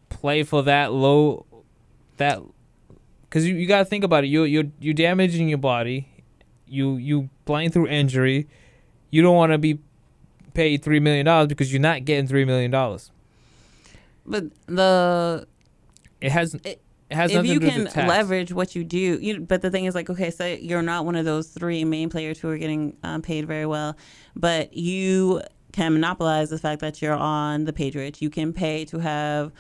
play 0.09 0.43
for 0.43 0.63
that 0.65 0.93
low 0.93 1.47
that 2.19 2.41
because 3.23 3.47
you, 3.49 3.55
you 3.55 3.67
got 3.67 3.79
to 3.79 3.85
think 3.87 4.05
about 4.05 4.25
it. 4.25 4.27
You 4.29 4.45
you 4.45 4.73
you're 4.79 4.93
damaging 4.95 5.49
your 5.49 5.59
body. 5.59 6.09
You 6.67 6.97
you 6.97 7.31
playing 7.47 7.71
through 7.71 7.89
injury. 7.89 8.47
You 9.11 9.23
don't 9.23 9.37
want 9.37 9.53
to 9.53 9.59
be 9.59 9.79
paid 10.55 10.83
three 10.83 11.01
million 11.01 11.25
dollars 11.27 11.49
because 11.49 11.73
you're 11.73 11.81
not 11.81 12.05
getting 12.05 12.27
three 12.27 12.45
million 12.45 12.71
dollars. 12.71 13.11
but 14.27 14.45
the 14.67 15.47
It 16.21 16.33
has 16.33 16.55
it, 16.65 16.81
It- 17.13 17.17
has 17.17 17.33
if 17.33 17.47
you 17.47 17.61
can 17.61 17.85
leverage 18.09 18.53
what 18.53 18.75
you 18.75 18.85
do, 18.85 18.99
you 18.99 19.41
but 19.41 19.63
the 19.63 19.71
thing 19.71 19.85
is 19.85 19.95
like 19.95 20.11
okay, 20.11 20.31
so 20.31 20.47
you're 20.47 20.83
not 20.83 21.05
one 21.05 21.17
of 21.17 21.25
those 21.25 21.49
three 21.49 21.85
main 21.85 22.09
players 22.09 22.39
who 22.39 22.49
are 22.49 22.59
getting 22.59 22.97
um, 23.03 23.23
paid 23.23 23.47
very 23.47 23.67
well, 23.67 23.97
but 24.35 24.75
you 24.75 25.41
can 25.73 25.93
monopolize 25.95 26.51
the 26.51 26.59
fact 26.59 26.81
that 26.81 27.01
you're 27.01 27.15
on 27.15 27.65
the 27.65 27.73
Patriots. 27.73 28.21
You 28.21 28.31
can 28.31 28.53
pay 28.53 28.85
to 28.87 28.99
have 28.99 29.53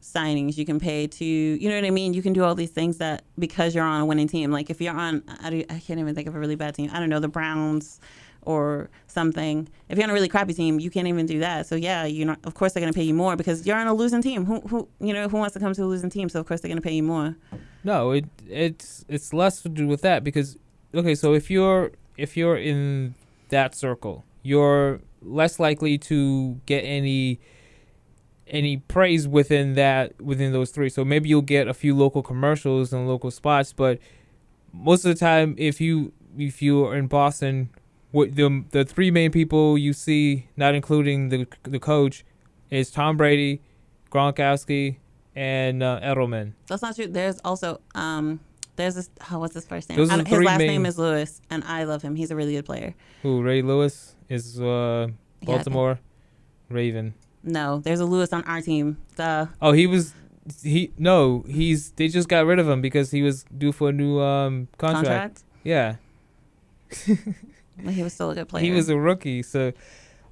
signings. 0.00 0.56
You 0.56 0.64
can 0.64 0.78
pay 0.78 1.06
to 1.06 1.24
you 1.24 1.68
know 1.68 1.74
what 1.74 1.84
I 1.84 1.90
mean. 1.90 2.14
You 2.14 2.22
can 2.22 2.32
do 2.32 2.44
all 2.44 2.54
these 2.54 2.70
things 2.70 2.98
that 2.98 3.24
because 3.38 3.74
you're 3.74 3.84
on 3.84 4.00
a 4.00 4.06
winning 4.06 4.28
team. 4.28 4.50
Like 4.50 4.70
if 4.70 4.80
you're 4.80 4.94
on, 4.94 5.22
I, 5.42 5.50
do, 5.50 5.64
I 5.68 5.78
can't 5.78 6.00
even 6.00 6.14
think 6.14 6.28
of 6.28 6.34
a 6.34 6.38
really 6.38 6.56
bad 6.56 6.74
team. 6.74 6.90
I 6.92 7.00
don't 7.00 7.10
know 7.10 7.20
the 7.20 7.28
Browns 7.28 8.00
or 8.48 8.88
something. 9.08 9.68
If 9.90 9.98
you're 9.98 10.04
on 10.04 10.10
a 10.10 10.14
really 10.14 10.28
crappy 10.28 10.54
team, 10.54 10.80
you 10.80 10.90
can't 10.90 11.06
even 11.06 11.26
do 11.26 11.38
that. 11.40 11.66
So 11.66 11.76
yeah, 11.76 12.06
you 12.06 12.24
know, 12.24 12.34
of 12.44 12.54
course 12.54 12.72
they're 12.72 12.80
gonna 12.80 12.94
pay 12.94 13.02
you 13.02 13.12
more 13.12 13.36
because 13.36 13.66
you're 13.66 13.76
on 13.76 13.86
a 13.86 13.92
losing 13.92 14.22
team. 14.22 14.46
Who 14.46 14.60
who 14.60 14.88
you 15.00 15.12
know 15.12 15.28
who 15.28 15.36
wants 15.36 15.52
to 15.52 15.60
come 15.60 15.74
to 15.74 15.84
a 15.84 15.84
losing 15.84 16.08
team? 16.08 16.30
So 16.30 16.40
of 16.40 16.46
course 16.46 16.62
they're 16.62 16.70
gonna 16.70 16.80
pay 16.80 16.94
you 16.94 17.02
more. 17.02 17.36
No, 17.84 18.12
it 18.12 18.24
it's 18.48 19.04
it's 19.06 19.34
less 19.34 19.60
to 19.62 19.68
do 19.68 19.86
with 19.86 20.00
that 20.00 20.24
because 20.24 20.56
okay, 20.94 21.14
so 21.14 21.34
if 21.34 21.50
you're 21.50 21.92
if 22.16 22.38
you're 22.38 22.56
in 22.56 23.14
that 23.50 23.74
circle, 23.74 24.24
you're 24.42 25.00
less 25.20 25.60
likely 25.60 25.98
to 25.98 26.58
get 26.64 26.80
any 26.80 27.40
any 28.46 28.78
praise 28.78 29.28
within 29.28 29.74
that 29.74 30.18
within 30.22 30.52
those 30.52 30.70
three. 30.70 30.88
So 30.88 31.04
maybe 31.04 31.28
you'll 31.28 31.42
get 31.42 31.68
a 31.68 31.74
few 31.74 31.94
local 31.94 32.22
commercials 32.22 32.94
and 32.94 33.06
local 33.06 33.30
spots, 33.30 33.74
but 33.74 33.98
most 34.72 35.04
of 35.04 35.14
the 35.14 35.20
time 35.20 35.54
if 35.58 35.82
you 35.82 36.14
if 36.38 36.62
you're 36.62 36.96
in 36.96 37.08
Boston, 37.08 37.68
what 38.10 38.34
the 38.34 38.64
the 38.70 38.84
three 38.84 39.10
main 39.10 39.30
people 39.30 39.76
you 39.78 39.92
see, 39.92 40.46
not 40.56 40.74
including 40.74 41.28
the 41.28 41.46
the 41.64 41.78
coach, 41.78 42.24
is 42.70 42.90
Tom 42.90 43.16
Brady, 43.16 43.60
Gronkowski, 44.10 44.96
and 45.36 45.82
uh, 45.82 46.00
Edelman. 46.02 46.52
That's 46.66 46.82
not 46.82 46.96
true. 46.96 47.06
There's 47.06 47.38
also 47.44 47.80
um 47.94 48.40
there's 48.76 48.94
this 48.94 49.10
oh, 49.30 49.38
what's 49.40 49.54
his 49.54 49.66
first 49.66 49.88
name? 49.88 49.96
Those 49.98 50.10
I 50.10 50.14
are 50.14 50.16
don't- 50.18 50.28
his 50.28 50.40
last 50.40 50.58
main- 50.58 50.68
name 50.68 50.86
is 50.86 50.98
Lewis, 50.98 51.40
and 51.50 51.62
I 51.64 51.84
love 51.84 52.02
him. 52.02 52.14
He's 52.16 52.30
a 52.30 52.36
really 52.36 52.54
good 52.54 52.64
player. 52.66 52.94
Who 53.22 53.42
Ray 53.42 53.62
Lewis 53.62 54.14
is 54.28 54.60
uh, 54.60 55.08
Yeah, 55.40 55.46
Baltimore. 55.46 55.98
Raven. 56.70 57.14
No, 57.42 57.78
there's 57.78 58.00
a 58.00 58.04
Lewis 58.04 58.32
on 58.32 58.44
our 58.44 58.60
team. 58.60 58.98
The 59.16 59.48
Oh, 59.62 59.72
he 59.72 59.86
was. 59.86 60.12
He 60.62 60.92
no, 60.98 61.44
he's. 61.48 61.90
They 61.92 62.08
just 62.08 62.28
got 62.28 62.46
rid 62.46 62.58
of 62.58 62.68
him 62.68 62.80
because 62.80 63.10
he 63.10 63.22
was 63.22 63.44
due 63.56 63.72
for 63.72 63.88
a 63.90 63.92
new 63.92 64.18
um 64.20 64.68
contract. 64.78 65.06
contract. 65.06 65.42
Yeah, 65.64 65.96
he 67.90 68.02
was 68.02 68.12
still 68.12 68.30
a 68.30 68.34
good 68.34 68.48
player. 68.48 68.64
he 68.64 68.70
was 68.70 68.88
a 68.88 68.96
rookie. 68.98 69.42
So, 69.42 69.72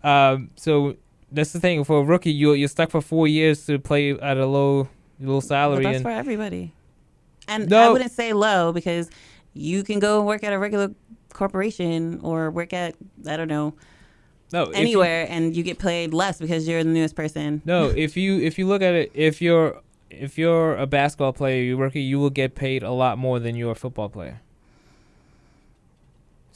um, 0.02 0.50
so 0.56 0.96
that's 1.32 1.52
the 1.52 1.60
thing 1.60 1.84
for 1.84 1.98
a 2.00 2.02
rookie. 2.04 2.32
You 2.32 2.52
you're 2.54 2.68
stuck 2.68 2.90
for 2.90 3.00
four 3.00 3.26
years 3.28 3.66
to 3.66 3.78
play 3.78 4.10
at 4.12 4.36
a 4.38 4.46
low 4.46 4.88
low 5.20 5.36
But 5.40 5.46
salary. 5.46 5.84
that's 5.84 5.96
and 5.96 6.02
for 6.04 6.10
everybody. 6.10 6.72
And 7.48 7.68
No. 7.70 7.88
I 7.88 7.92
wouldn't 7.92 8.12
say 8.12 8.32
low 8.32 8.72
because 8.72 9.08
you 9.54 9.82
can 9.82 9.98
go 9.98 10.22
work 10.22 10.42
at 10.44 10.52
a 10.52 10.58
regular 10.58 10.90
corporation 11.32 12.20
or 12.22 12.50
work 12.50 12.72
at 12.72 12.94
I 13.26 13.36
don't 13.36 13.48
know 13.48 13.74
no, 14.52 14.62
if 14.62 14.68
you- 14.68 14.74
anywhere, 14.74 15.26
and 15.28 15.56
you 15.56 15.62
get 15.62 15.78
paid 15.78 16.14
less 16.14 16.38
because 16.38 16.66
you're 16.68 16.82
the 16.84 16.90
newest 16.90 17.16
person. 17.16 17.62
No, 17.64 17.86
if 17.86 18.16
you 18.16 18.38
if 18.40 18.58
you 18.58 18.66
look 18.66 18.82
at 18.82 18.94
it, 18.94 19.10
if 19.14 19.40
you're 19.42 19.80
if 20.10 20.38
you're 20.38 20.76
a 20.76 20.86
basketball 20.86 21.32
player, 21.32 21.62
you 21.62 21.76
rookie, 21.76 22.00
you 22.02 22.18
will 22.20 22.30
get 22.30 22.54
paid 22.54 22.82
a 22.84 22.92
lot 22.92 23.18
more 23.18 23.38
than 23.40 23.56
you're 23.56 23.72
a 23.72 23.74
football 23.74 24.08
player. 24.08 24.40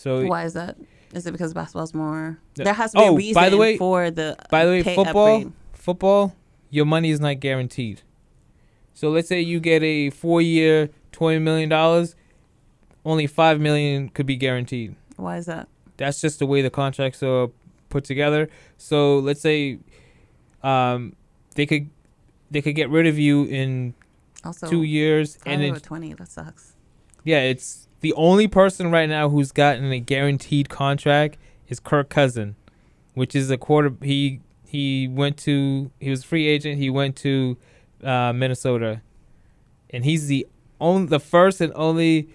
So 0.01 0.25
Why 0.25 0.45
is 0.45 0.55
that? 0.55 0.77
Is 1.13 1.27
it 1.27 1.33
because 1.33 1.53
basketball's 1.53 1.93
more? 1.93 2.39
The- 2.55 2.65
There 2.65 2.73
has 2.73 2.93
to 2.93 2.99
be 2.99 3.05
Oh, 3.05 3.09
a 3.09 3.11
by 3.13 3.17
reason 3.17 3.51
the 3.51 3.57
way- 3.59 3.77
for 3.77 4.11
the 4.11 4.37
by 4.51 4.65
the 4.65 4.71
way, 4.71 4.83
football 4.83 5.37
upgrade. 5.37 5.53
football, 5.75 6.35
your 6.71 6.87
money 6.87 7.11
is 7.11 7.21
not 7.21 7.39
guaranteed. 7.41 8.01
So 8.95 9.11
let's 9.11 9.29
say 9.29 9.41
you 9.43 9.61
get 9.61 9.83
a 9.83 10.09
four 10.09 10.41
year, 10.41 10.89
twenty 11.13 11.39
million 11.39 11.69
dollars, 11.69 12.15
only 13.05 13.27
five 13.27 13.61
million 13.61 14.09
could 14.09 14.25
be 14.27 14.37
guaranteed. 14.37 14.95
Why 15.17 15.37
is 15.37 15.47
that? 15.47 15.69
That's 15.99 16.19
just 16.21 16.39
the 16.39 16.47
way 16.47 16.63
the 16.63 16.71
contracts 16.71 17.23
are 17.23 17.51
put 17.91 18.05
together. 18.05 18.49
So 18.79 19.19
let's 19.19 19.41
say 19.43 19.81
um, 20.63 21.15
they 21.57 21.67
could 21.67 21.91
they 22.51 22.63
could 22.63 22.75
get 22.75 22.89
rid 22.89 23.07
of 23.07 23.19
you 23.19 23.45
in 23.45 23.93
Also, 24.45 24.67
two 24.67 24.83
years, 24.83 25.39
and 25.45 25.61
then 25.61 25.75
twenty. 25.81 26.15
That 26.15 26.31
sucks. 26.31 26.73
Yeah, 27.25 27.41
it's 27.41 27.87
the 28.01 28.13
only 28.15 28.49
person 28.49 28.91
right 28.91 29.09
now 29.09 29.29
who's 29.29 29.53
gotten 29.53 29.91
a 29.93 30.01
guaranteed 30.01 30.69
contract 30.69 31.39
is 31.69 31.81
Kirk 31.81 32.09
Cousin, 32.09 32.57
which 33.15 33.35
is 33.35 33.51
a 33.51 33.57
quarter. 33.57 33.95
He 34.03 34.41
he 34.67 35.09
went 35.09 35.37
to 35.39 35.91
he 36.01 36.11
was 36.11 36.25
a 36.25 36.27
free 36.27 36.47
agent. 36.47 36.79
He 36.79 36.91
went 36.91 37.17
to 37.17 37.57
uh, 38.03 38.33
Minnesota, 38.33 39.03
and 39.91 40.05
he's 40.05 40.27
the 40.27 40.47
only 40.81 41.07
the 41.07 41.21
first 41.21 41.61
and 41.61 41.73
only 41.75 42.29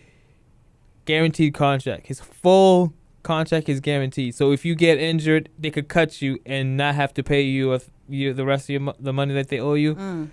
guaranteed 1.06 1.54
contract. 1.54 2.08
His 2.08 2.20
full 2.20 2.94
contract 3.24 3.68
is 3.70 3.80
guaranteed. 3.80 4.36
So 4.36 4.52
if 4.52 4.66
you 4.66 4.76
get 4.76 4.98
injured, 4.98 5.50
they 5.58 5.72
could 5.72 5.88
cut 5.88 6.22
you 6.22 6.40
and 6.46 6.78
not 6.78 6.96
have 6.96 7.14
to 7.16 7.24
pay 7.24 7.42
you, 7.42 7.74
a, 7.74 7.82
you 8.08 8.34
the 8.34 8.46
rest 8.46 8.66
of 8.66 8.70
your, 8.70 8.82
mo- 8.82 8.96
the 9.00 9.14
money 9.14 9.34
that 9.34 9.50
they 9.50 9.60
owe 9.60 9.74
you. 9.74 9.96
Mm. 9.96 10.30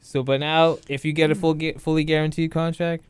So, 0.00 0.22
but 0.22 0.40
now 0.40 0.78
if 0.88 1.04
you 1.04 1.12
get 1.12 1.30
a 1.30 1.34
full 1.34 1.54
gu- 1.54 1.78
fully 1.78 2.04
guaranteed 2.04 2.50
contract, 2.50 3.04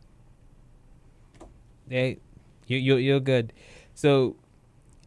they 1.92 2.18
you 2.66 2.78
you 2.78 2.96
you're 2.96 3.20
good. 3.20 3.52
So, 3.94 4.36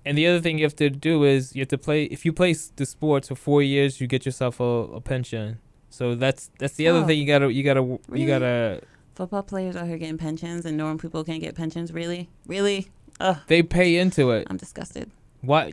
and 0.06 0.18
the 0.18 0.28
other 0.28 0.40
thing 0.40 0.58
you 0.60 0.66
have 0.66 0.76
to 0.78 0.90
do 0.90 1.24
is 1.24 1.56
you 1.56 1.62
have 1.62 1.70
to 1.70 1.78
play. 1.78 2.04
If 2.06 2.26
you 2.26 2.32
play 2.34 2.52
s- 2.52 2.72
the 2.76 2.86
sports 2.86 3.28
for 3.30 3.36
four 3.36 3.62
years, 3.64 4.00
you 4.00 4.08
get 4.08 4.26
yourself 4.26 4.60
a, 4.60 4.64
a 4.64 5.02
pension. 5.02 5.58
So 5.90 6.14
that's 6.16 6.52
that's 6.60 6.76
the 6.76 6.88
other 6.88 7.00
Oh. 7.00 7.08
thing 7.08 7.18
you 7.20 7.26
gotta 7.28 7.52
you 7.52 7.64
gotta 7.64 7.84
you 8.14 8.28
gotta. 8.28 8.82
Football 9.16 9.44
players 9.44 9.76
out 9.78 9.88
here 9.88 9.98
getting 9.98 10.18
pensions, 10.18 10.66
and 10.66 10.76
normal 10.78 10.98
people 11.00 11.24
can't 11.24 11.42
get 11.42 11.56
pensions. 11.56 11.92
Really, 11.94 12.28
really? 12.48 12.90
Ugh, 13.22 13.38
They 13.48 13.64
pay 13.64 13.96
into 13.98 14.32
it. 14.32 14.46
I'm 14.50 14.58
disgusted. 14.58 15.10
Why? 15.42 15.72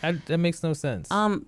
That, 0.00 0.26
that 0.26 0.38
makes 0.38 0.62
no 0.62 0.74
sense. 0.74 1.10
Um, 1.10 1.44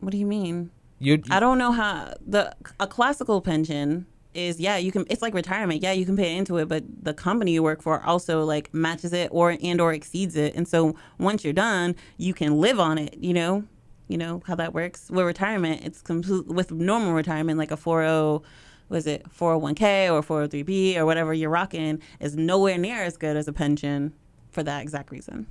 what 0.00 0.10
do 0.10 0.18
you 0.18 0.26
mean? 0.26 0.70
you 0.98 1.22
I 1.30 1.38
don't 1.38 1.58
know 1.58 1.70
how 1.70 2.14
the 2.26 2.52
a 2.80 2.88
classical 2.88 3.40
pension 3.40 4.06
is. 4.38 4.60
Yeah, 4.60 4.76
you 4.76 4.92
can. 4.92 5.04
It's 5.10 5.22
like 5.22 5.34
retirement. 5.34 5.82
Yeah, 5.82 5.92
you 5.92 6.06
can 6.06 6.16
pay 6.16 6.36
into 6.36 6.56
it, 6.58 6.68
but 6.68 6.84
the 7.02 7.14
company 7.14 7.52
you 7.52 7.62
work 7.62 7.82
for 7.82 8.02
also 8.04 8.44
like 8.44 8.72
matches 8.72 9.12
it 9.12 9.28
or 9.32 9.56
and 9.62 9.80
or 9.80 9.92
exceeds 9.92 10.36
it. 10.36 10.54
And 10.54 10.66
so 10.66 10.94
once 11.18 11.44
you're 11.44 11.52
done, 11.52 11.96
you 12.16 12.34
can 12.34 12.60
live 12.60 12.80
on 12.80 12.98
it. 12.98 13.18
You 13.18 13.34
know, 13.34 13.64
you 14.08 14.16
know 14.16 14.42
how 14.46 14.54
that 14.54 14.72
works. 14.72 15.10
With 15.10 15.26
retirement, 15.26 15.82
it's 15.84 16.00
complete 16.00 16.46
with 16.46 16.72
normal 16.72 17.12
retirement 17.12 17.58
like 17.58 17.70
a 17.70 17.76
40 17.76 18.44
was 18.88 19.06
it 19.06 19.24
401k 19.28 20.10
or 20.10 20.22
403b 20.22 20.96
or 20.96 21.04
whatever 21.04 21.34
you're 21.34 21.50
rocking 21.50 22.00
is 22.20 22.36
nowhere 22.36 22.78
near 22.78 23.02
as 23.02 23.16
good 23.16 23.36
as 23.36 23.46
a 23.46 23.52
pension 23.52 24.14
for 24.50 24.62
that 24.62 24.82
exact 24.82 25.10
reason. 25.10 25.46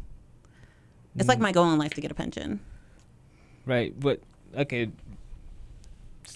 It's 1.16 1.28
like 1.28 1.40
mm. 1.40 1.44
my 1.44 1.52
goal 1.52 1.72
in 1.72 1.80
life 1.80 1.94
to 1.96 2.02
get 2.02 2.12
a 2.12 2.16
pension. 2.16 2.60
right, 3.66 3.98
but 4.00 4.22
okay. 4.56 4.90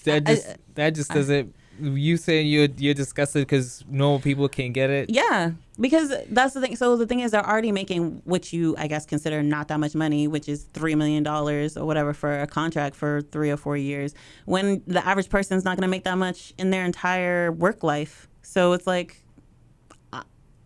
That 0.04 0.22
I- 0.26 0.34
just 0.34 0.56
that 0.74 0.94
just 0.94 1.10
doesn't. 1.10 1.54
You 1.80 2.16
saying 2.16 2.48
you're 2.48 2.68
you're 2.76 2.94
disgusted 2.94 3.42
because 3.42 3.84
normal 3.88 4.20
people 4.20 4.48
can't 4.48 4.72
get 4.72 4.90
it. 4.90 5.10
Yeah, 5.10 5.52
because 5.80 6.12
that's 6.28 6.54
the 6.54 6.60
thing. 6.60 6.76
So 6.76 6.96
the 6.96 7.06
thing 7.06 7.20
is, 7.20 7.30
they're 7.30 7.46
already 7.46 7.72
making 7.72 8.22
what 8.24 8.52
you, 8.52 8.76
I 8.78 8.86
guess, 8.86 9.06
consider 9.06 9.42
not 9.42 9.68
that 9.68 9.80
much 9.80 9.94
money, 9.94 10.28
which 10.28 10.48
is 10.48 10.64
three 10.74 10.94
million 10.94 11.22
dollars 11.22 11.76
or 11.76 11.86
whatever 11.86 12.12
for 12.12 12.40
a 12.40 12.46
contract 12.46 12.94
for 12.94 13.22
three 13.22 13.50
or 13.50 13.56
four 13.56 13.76
years. 13.76 14.14
When 14.44 14.82
the 14.86 15.04
average 15.06 15.30
person's 15.30 15.64
not 15.64 15.76
going 15.76 15.86
to 15.86 15.90
make 15.90 16.04
that 16.04 16.18
much 16.18 16.52
in 16.58 16.70
their 16.70 16.84
entire 16.84 17.50
work 17.50 17.82
life, 17.82 18.28
so 18.42 18.72
it's 18.74 18.86
like, 18.86 19.22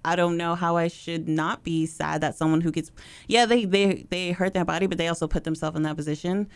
I, 0.04 0.16
don't 0.16 0.36
know 0.36 0.54
how 0.54 0.76
I 0.76 0.88
should 0.88 1.28
not 1.28 1.64
be 1.64 1.84
sad 1.86 2.20
that 2.20 2.36
someone 2.36 2.60
who 2.60 2.70
gets, 2.70 2.90
yeah, 3.26 3.44
they 3.44 3.64
they 3.64 4.06
they 4.10 4.32
hurt 4.32 4.54
their 4.54 4.64
body, 4.64 4.86
but 4.86 4.98
they 4.98 5.08
also 5.08 5.26
put 5.26 5.44
themselves 5.44 5.76
in 5.76 5.82
that 5.82 5.96
position 5.96 6.48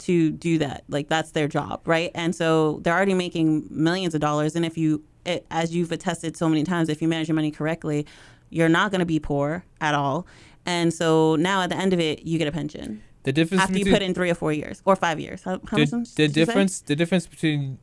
to 0.00 0.30
do 0.30 0.58
that. 0.58 0.84
Like 0.88 1.08
that's 1.08 1.30
their 1.32 1.48
job, 1.48 1.80
right? 1.86 2.10
And 2.14 2.34
so 2.34 2.80
they're 2.82 2.94
already 2.94 3.14
making 3.14 3.66
millions 3.70 4.14
of 4.14 4.20
dollars. 4.20 4.56
And 4.56 4.64
if 4.64 4.76
you, 4.76 5.02
it, 5.24 5.46
as 5.50 5.74
you've 5.74 5.92
attested 5.92 6.36
so 6.36 6.48
many 6.48 6.64
times, 6.64 6.88
if 6.88 7.00
you 7.02 7.08
manage 7.08 7.28
your 7.28 7.34
money 7.34 7.50
correctly, 7.50 8.06
you're 8.50 8.68
not 8.68 8.90
going 8.90 9.00
to 9.00 9.06
be 9.06 9.20
poor 9.20 9.64
at 9.80 9.94
all. 9.94 10.26
And 10.66 10.92
so 10.92 11.36
now 11.36 11.62
at 11.62 11.70
the 11.70 11.76
end 11.76 11.92
of 11.92 12.00
it, 12.00 12.24
you 12.24 12.38
get 12.38 12.48
a 12.48 12.52
pension 12.52 13.02
The 13.22 13.32
difference 13.32 13.62
after 13.62 13.78
you 13.78 13.84
put 13.86 14.02
in 14.02 14.12
three 14.14 14.30
or 14.30 14.34
four 14.34 14.52
years 14.52 14.82
or 14.84 14.96
five 14.96 15.18
years. 15.20 15.42
How, 15.44 15.60
how 15.70 15.76
the, 15.76 15.96
much? 15.96 16.14
the 16.14 16.26
did 16.28 16.36
you 16.36 16.44
say? 16.44 16.44
difference 16.44 16.80
the 16.80 16.96
difference 16.96 17.26
between 17.26 17.78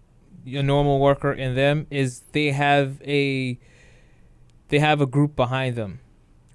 a 0.46 0.64
normal 0.64 1.00
worker 1.00 1.32
and 1.32 1.58
them 1.58 1.88
is 1.90 2.24
they 2.34 2.52
have 2.52 3.02
a 3.04 3.58
they 4.70 4.80
have 4.80 5.02
a 5.02 5.06
group 5.06 5.36
behind 5.36 5.76
them. 5.76 6.00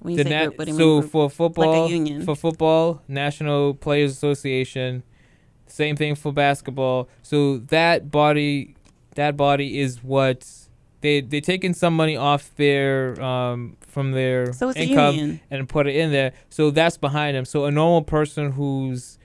When 0.00 0.12
you 0.12 0.19
The 0.19 0.25
say 0.25 0.31
na- 0.37 0.45
group, 0.47 0.59
what 0.59 0.64
do 0.66 0.71
you 0.73 0.78
so 0.78 0.87
mean? 0.87 1.00
group? 1.00 1.11
for 1.12 1.31
football, 1.31 1.88
union. 1.90 2.25
for 2.25 2.35
football, 2.37 3.02
National 3.09 3.75
Players 3.75 4.12
Association, 4.12 5.02
same 5.73 5.97
thing 5.97 6.14
for 6.14 6.33
basketball. 6.33 7.09
So 7.23 7.59
that 7.59 8.11
body, 8.11 8.76
that 9.14 9.37
body 9.37 9.81
is 9.81 10.02
what 10.02 10.47
they 11.00 11.21
they 11.21 11.41
taking 11.41 11.75
some 11.75 11.97
money 11.97 12.17
off 12.17 12.55
their 12.57 13.21
um 13.21 13.76
from 13.81 14.12
their 14.12 14.52
So 14.52 14.71
income 14.73 15.14
and 15.50 15.69
put 15.69 15.87
it 15.87 15.97
in 15.97 16.12
there. 16.12 16.33
So 16.49 16.71
that's 16.71 16.97
behind 16.97 17.37
them. 17.37 17.45
So 17.45 17.64
a 17.64 17.71
normal 17.71 18.02
person 18.02 18.52
who's 18.52 19.19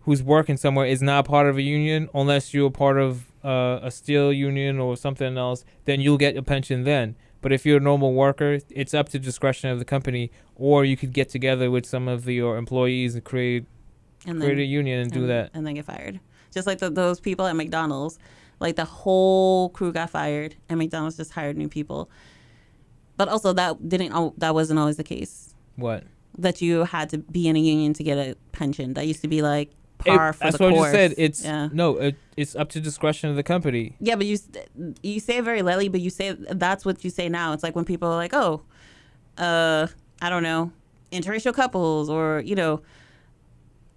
who's 0.00 0.22
working 0.22 0.56
somewhere 0.56 0.86
is 0.86 1.00
not 1.00 1.24
part 1.26 1.46
of 1.46 1.56
a 1.56 1.62
union 1.62 2.08
unless 2.14 2.52
you're 2.52 2.70
part 2.70 2.98
of 2.98 3.26
uh, 3.44 3.78
a 3.82 3.90
steel 3.90 4.32
union 4.32 4.78
or 4.80 4.96
something 4.96 5.36
else. 5.36 5.64
Then 5.84 6.00
you'll 6.00 6.18
get 6.18 6.36
a 6.36 6.42
pension 6.42 6.84
then. 6.84 7.16
But 7.40 7.52
if 7.52 7.66
you're 7.66 7.78
a 7.78 7.80
normal 7.80 8.14
worker, 8.14 8.58
it's 8.70 8.94
up 8.94 9.08
to 9.10 9.18
discretion 9.18 9.68
of 9.70 9.80
the 9.80 9.84
company, 9.84 10.30
or 10.54 10.84
you 10.84 10.96
could 10.96 11.12
get 11.12 11.28
together 11.28 11.70
with 11.72 11.84
some 11.84 12.06
of 12.06 12.28
your 12.28 12.56
employees 12.56 13.14
and 13.14 13.24
create 13.24 13.64
And 14.26 14.40
create 14.40 14.52
a 14.54 14.56
then, 14.62 14.68
union 14.70 15.00
and, 15.00 15.10
do 15.12 15.26
that. 15.26 15.50
and 15.54 15.66
then 15.66 15.74
get 15.74 15.84
fired. 15.84 16.20
Just 16.52 16.66
like 16.66 16.78
the, 16.78 16.90
those 16.90 17.18
people 17.20 17.46
at 17.46 17.56
McDonald's, 17.56 18.18
like 18.60 18.76
the 18.76 18.84
whole 18.84 19.70
crew 19.70 19.92
got 19.92 20.10
fired, 20.10 20.54
and 20.68 20.78
McDonald's 20.78 21.16
just 21.16 21.32
hired 21.32 21.56
new 21.56 21.68
people. 21.68 22.10
But 23.16 23.28
also 23.28 23.52
that 23.54 23.88
didn't. 23.88 24.38
That 24.38 24.54
wasn't 24.54 24.78
always 24.78 24.96
the 24.96 25.04
case. 25.04 25.54
What? 25.76 26.04
That 26.38 26.62
you 26.62 26.84
had 26.84 27.10
to 27.10 27.18
be 27.18 27.48
in 27.48 27.56
a 27.56 27.60
union 27.60 27.92
to 27.94 28.02
get 28.02 28.16
a 28.18 28.36
pension. 28.52 28.94
That 28.94 29.06
used 29.06 29.22
to 29.22 29.28
be 29.28 29.42
like 29.42 29.70
It- 30.04 30.06
par 30.16 30.32
for 30.32 30.44
that's 30.44 30.58
the 30.58 30.64
what 30.64 30.74
course. 30.74 30.88
I 30.88 30.92
just 30.92 30.94
said. 30.94 31.14
It's 31.18 31.44
yeah. 31.44 31.68
no, 31.72 31.96
it, 31.98 32.16
it's 32.36 32.54
up 32.56 32.68
to 32.70 32.80
discretion 32.80 33.28
of 33.30 33.36
the 33.36 33.42
company. 33.42 33.96
Yeah, 34.00 34.16
but 34.16 34.26
you 34.26 34.38
you 35.02 35.20
say 35.20 35.38
it 35.38 35.44
very 35.44 35.62
lightly, 35.62 35.88
but 35.88 36.00
you 36.00 36.10
say 36.10 36.32
that's 36.32 36.84
what 36.84 37.02
you 37.04 37.10
say 37.10 37.28
now. 37.28 37.52
It's 37.52 37.62
like 37.62 37.74
when 37.76 37.84
people 37.84 38.08
are 38.08 38.16
like, 38.16 38.32
"Oh, 38.34 38.62
uh, 39.38 39.86
I 40.20 40.28
don't 40.30 40.42
know, 40.42 40.72
interracial 41.12 41.54
couples," 41.54 42.08
or 42.08 42.40
you 42.44 42.54
know, 42.54 42.80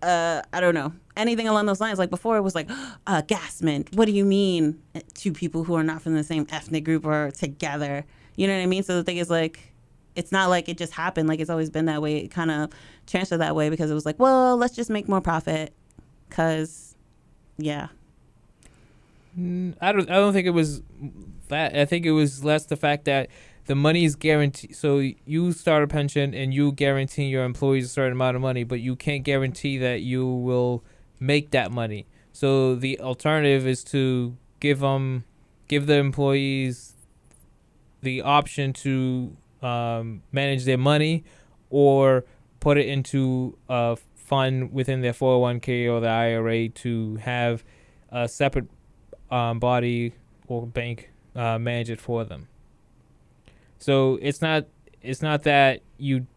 uh, 0.02 0.42
I 0.54 0.60
don't 0.60 0.74
know, 0.74 0.94
anything 1.18 1.48
along 1.48 1.66
those 1.66 1.82
lines. 1.82 2.00
Like 2.00 2.10
before, 2.10 2.38
it 2.38 2.42
was 2.42 2.56
like, 2.56 2.70
uh, 3.08 3.22
"Gasment." 3.24 3.96
What 3.96 4.06
do 4.06 4.12
you 4.12 4.26
mean? 4.26 4.82
Two 5.14 5.32
people 5.32 5.64
who 5.64 5.76
are 5.76 5.84
not 5.84 6.02
from 6.02 6.16
the 6.16 6.24
same 6.24 6.48
ethnic 6.50 6.84
group 6.84 7.06
are 7.06 7.32
together. 7.32 8.06
You 8.36 8.48
know 8.48 8.56
what 8.56 8.64
I 8.64 8.68
mean? 8.68 8.84
So 8.84 8.96
the 8.96 9.04
thing 9.04 9.18
is 9.18 9.30
like. 9.30 9.72
It's 10.16 10.32
not 10.32 10.50
like 10.50 10.70
it 10.70 10.78
just 10.78 10.94
happened. 10.94 11.28
Like 11.28 11.42
it's 11.42 11.50
always 11.50 11.70
been 11.70 11.88
that 11.88 12.02
way. 12.02 12.20
It 12.20 12.30
kind 12.30 12.50
of 12.50 12.70
transferred 13.06 13.40
that 13.40 13.54
way 13.54 13.70
because 13.70 13.92
it 13.92 13.94
was 13.94 14.06
like, 14.06 14.18
well, 14.18 14.56
let's 14.56 14.74
just 14.74 14.90
make 14.90 15.10
more 15.10 15.20
profit. 15.20 15.74
Cause, 16.30 16.96
yeah, 17.58 17.90
I 19.38 19.92
don't. 19.92 20.10
I 20.10 20.16
don't 20.16 20.32
think 20.32 20.48
it 20.48 20.52
was 20.52 20.82
that. 21.50 21.76
I 21.76 21.84
think 21.86 22.06
it 22.06 22.12
was 22.12 22.44
less 22.46 22.66
the 22.66 22.78
fact 22.78 23.06
that 23.06 23.30
the 23.66 23.76
money 23.76 24.06
is 24.06 24.16
guaranteed. 24.16 24.76
So 24.76 25.00
you 25.26 25.52
start 25.52 25.84
a 25.84 25.88
pension 25.88 26.34
and 26.34 26.54
you 26.54 26.72
guarantee 26.72 27.26
your 27.26 27.44
employees 27.44 27.86
a 27.86 27.90
certain 27.90 28.14
amount 28.14 28.36
of 28.36 28.42
money, 28.42 28.64
but 28.64 28.80
you 28.80 28.96
can't 28.96 29.24
guarantee 29.24 29.78
that 29.80 30.02
you 30.02 30.28
will 30.28 30.84
make 31.20 31.52
that 31.52 31.72
money. 31.72 32.06
So 32.32 32.76
the 32.76 33.00
alternative 33.00 33.66
is 33.66 33.84
to 33.86 34.38
give 34.60 34.80
them, 34.80 35.24
give 35.68 35.88
the 35.88 35.96
employees 35.96 36.96
the 38.02 38.22
option 38.22 38.74
to 38.74 39.36
um, 39.64 40.22
manage 40.32 40.66
their 40.66 40.78
money 40.78 41.24
or 41.70 42.26
put 42.60 42.78
it 42.78 42.88
into 42.88 43.58
a 43.68 43.98
fund 44.16 44.74
within 44.74 45.02
their 45.02 45.14
401k 45.14 45.92
or 45.92 46.00
the 46.02 46.08
IRA 46.08 46.70
to 46.70 47.16
have 47.18 47.64
a 48.10 48.28
separate 48.28 48.66
um, 49.32 49.60
body 49.60 50.14
or 50.48 50.68
bank 50.68 51.12
uh, 51.36 51.58
manage 51.58 51.90
it 51.90 52.00
for 52.00 52.24
them. 52.24 52.48
So 53.80 54.20
it's 54.22 54.42
not 54.42 54.66
it's 55.02 55.22
not 55.22 55.44
that 55.44 55.82
you 55.98 56.28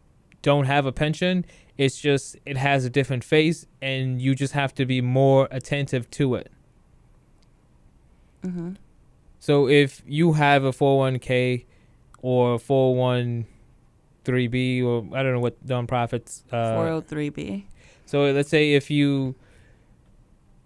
don't 0.41 0.65
have 0.65 0.85
a 0.85 0.91
pension. 0.91 1.45
It's 1.77 1.99
just 1.99 2.35
it 2.45 2.57
has 2.57 2.85
a 2.85 2.89
different 2.89 3.23
face, 3.23 3.65
and 3.81 4.21
you 4.21 4.35
just 4.35 4.53
have 4.53 4.73
to 4.75 4.85
be 4.85 5.01
more 5.01 5.47
attentive 5.51 6.09
to 6.11 6.35
it. 6.35 6.51
Mm-hmm. 8.43 8.73
So 9.39 9.67
if 9.67 10.03
you 10.05 10.33
have 10.33 10.63
a 10.63 10.71
401k 10.71 11.65
or 12.21 12.57
413b 12.57 14.83
or 14.83 15.07
I 15.15 15.23
don't 15.23 15.33
know 15.33 15.39
what 15.39 15.65
nonprofits 15.65 16.43
uh, 16.51 16.75
403b. 16.75 17.63
so 18.05 18.29
let's 18.31 18.49
say 18.49 18.73
if 18.73 18.91
you 18.91 19.35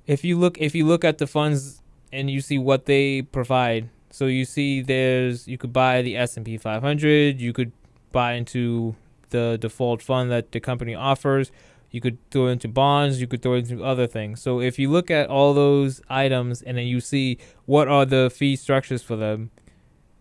if 0.07 0.23
you 0.23 0.37
look 0.37 0.57
if 0.59 0.73
you 0.73 0.87
look 0.87 1.03
at 1.03 1.19
the 1.19 1.27
funds 1.27 1.83
and 2.13 2.29
you 2.29 2.39
see 2.39 2.57
what 2.57 2.85
they 2.85 3.23
provide. 3.23 3.89
So 4.13 4.27
you 4.27 4.45
see 4.45 4.81
there's 4.81 5.47
you 5.47 5.57
could 5.57 5.73
buy 5.73 6.03
the 6.03 6.15
S&P 6.15 6.55
500, 6.59 7.41
you 7.41 7.51
could 7.51 7.71
buy 8.11 8.33
into 8.33 8.95
the 9.31 9.57
default 9.59 10.03
fund 10.03 10.29
that 10.29 10.51
the 10.51 10.59
company 10.59 10.93
offers, 10.93 11.51
you 11.89 11.99
could 11.99 12.19
throw 12.29 12.45
into 12.45 12.67
bonds, 12.67 13.19
you 13.19 13.25
could 13.25 13.41
throw 13.41 13.55
into 13.55 13.83
other 13.83 14.05
things. 14.05 14.39
So 14.39 14.61
if 14.61 14.77
you 14.77 14.91
look 14.91 15.09
at 15.09 15.29
all 15.29 15.55
those 15.55 15.99
items 16.09 16.61
and 16.61 16.77
then 16.77 16.85
you 16.85 16.99
see 17.01 17.39
what 17.65 17.87
are 17.87 18.05
the 18.05 18.29
fee 18.29 18.55
structures 18.55 19.01
for 19.01 19.15
them, 19.15 19.49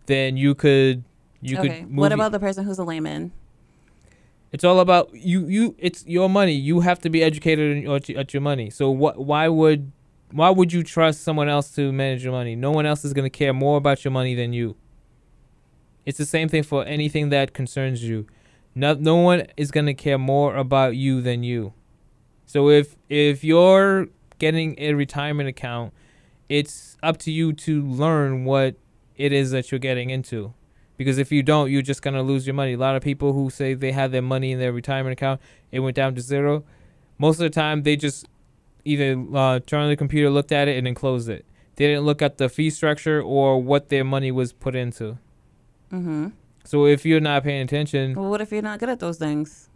then 0.07 0.37
you 0.37 0.55
could 0.55 1.03
you 1.39 1.59
okay. 1.59 1.81
could 1.81 1.91
move 1.91 1.97
What 1.99 2.11
about 2.11 2.31
the 2.31 2.39
person 2.39 2.65
who's 2.65 2.79
a 2.79 2.83
layman? 2.83 3.31
it's 4.51 4.63
all 4.63 4.79
about 4.79 5.13
you. 5.13 5.45
You. 5.47 5.75
It's 5.77 6.03
your 6.07 6.29
money. 6.29 6.53
You 6.53 6.79
have 6.79 6.99
to 7.01 7.09
be 7.11 7.21
educated 7.23 7.77
in- 7.77 7.91
at 7.91 8.09
your- 8.09 8.19
at 8.19 8.33
your 8.33 8.41
money. 8.41 8.71
So 8.71 8.89
what? 8.89 9.23
Why 9.23 9.47
would? 9.49 9.91
Why 10.33 10.49
would 10.49 10.73
you 10.73 10.81
trust 10.81 11.21
someone 11.21 11.47
else 11.47 11.69
to 11.75 11.91
manage 11.91 12.23
your 12.23 12.33
money? 12.33 12.55
No 12.55 12.71
one 12.71 12.87
else 12.87 13.05
is 13.05 13.13
gonna 13.13 13.29
care 13.29 13.53
more 13.53 13.77
about 13.77 14.03
your 14.03 14.11
money 14.11 14.33
than 14.33 14.51
you. 14.51 14.75
It's 16.07 16.17
the 16.17 16.25
same 16.25 16.49
thing 16.49 16.63
for 16.63 16.83
anything 16.85 17.29
that 17.29 17.53
concerns 17.53 18.03
you. 18.03 18.25
No, 18.73 18.95
no 18.95 19.17
one 19.17 19.43
is 19.57 19.69
gonna 19.69 19.93
care 19.93 20.17
more 20.17 20.55
about 20.55 20.95
you 20.95 21.21
than 21.21 21.43
you. 21.43 21.73
So 22.47 22.71
if 22.71 22.95
if 23.09 23.43
you're 23.43 24.07
getting 24.39 24.73
a 24.79 24.95
retirement 24.95 25.49
account, 25.49 25.93
it's 26.49 26.97
up 27.03 27.17
to 27.17 27.31
you 27.31 27.53
to 27.53 27.83
learn 27.83 28.43
what 28.43 28.75
it 29.15 29.31
is 29.31 29.51
that 29.51 29.71
you're 29.71 29.77
getting 29.77 30.09
into. 30.09 30.55
Because 30.97 31.19
if 31.19 31.31
you 31.31 31.43
don't, 31.43 31.69
you're 31.69 31.83
just 31.83 32.01
gonna 32.01 32.23
lose 32.23 32.47
your 32.47 32.55
money. 32.55 32.73
A 32.73 32.77
lot 32.77 32.95
of 32.95 33.03
people 33.03 33.33
who 33.33 33.51
say 33.51 33.75
they 33.75 33.91
have 33.91 34.11
their 34.11 34.23
money 34.23 34.51
in 34.51 34.57
their 34.57 34.73
retirement 34.73 35.13
account, 35.13 35.39
it 35.71 35.81
went 35.81 35.95
down 35.95 36.15
to 36.15 36.21
zero. 36.21 36.63
Most 37.19 37.35
of 37.35 37.43
the 37.43 37.51
time, 37.51 37.83
they 37.83 37.95
just 37.95 38.27
either 38.85 39.11
uh, 39.33 39.59
turned 39.59 39.83
on 39.83 39.89
the 39.89 39.95
computer, 39.95 40.29
looked 40.29 40.51
at 40.51 40.67
it, 40.67 40.77
and 40.77 40.87
then 40.87 40.95
closed 40.95 41.29
it. 41.29 41.45
They 41.75 41.87
didn't 41.87 42.05
look 42.05 42.21
at 42.21 42.37
the 42.37 42.49
fee 42.49 42.69
structure 42.69 43.21
or 43.21 43.61
what 43.61 43.89
their 43.89 44.03
money 44.03 44.31
was 44.31 44.53
put 44.53 44.75
into. 44.75 45.17
Mm-hmm. 45.91 46.27
So 46.65 46.85
if 46.85 47.05
you're 47.05 47.19
not 47.19 47.43
paying 47.43 47.61
attention, 47.63 48.13
Well, 48.13 48.29
what 48.29 48.41
if 48.41 48.51
you're 48.51 48.61
not 48.61 48.79
good 48.79 48.89
at 48.89 48.99
those 48.99 49.17
things? 49.17 49.69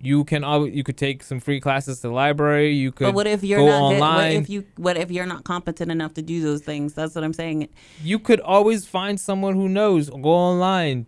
you 0.00 0.24
can 0.24 0.44
always 0.44 0.74
you 0.74 0.84
could 0.84 0.96
take 0.96 1.22
some 1.22 1.40
free 1.40 1.60
classes 1.60 2.00
to 2.00 2.08
the 2.08 2.14
library. 2.14 2.72
You 2.72 2.92
could 2.92 3.06
But 3.06 3.14
what 3.14 3.26
if 3.26 3.42
you're 3.42 3.58
not 3.58 3.90
good? 3.90 4.00
What 4.00 4.10
online. 4.10 4.32
if 4.32 4.48
you? 4.50 4.64
What 4.76 4.96
if 4.96 5.10
you're 5.10 5.26
not 5.26 5.44
competent 5.44 5.90
enough 5.90 6.14
to 6.14 6.22
do 6.22 6.40
those 6.40 6.62
things? 6.62 6.94
That's 6.94 7.14
what 7.14 7.24
I'm 7.24 7.32
saying. 7.32 7.68
you 8.02 8.18
could 8.18 8.40
always 8.40 8.86
find 8.86 9.18
someone 9.18 9.54
who 9.54 9.68
knows. 9.68 10.08
Go 10.10 10.30
online, 10.30 11.06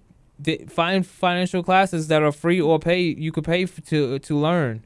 find 0.69 1.07
financial 1.07 1.63
classes 1.63 2.09
that 2.09 2.23
are 2.23 2.33
free 2.33 2.61
or 2.61 2.79
pay. 2.79 3.01
You 3.03 3.33
could 3.33 3.45
pay 3.45 3.65
to 3.67 4.19
to 4.19 4.37
learn. 4.37 4.85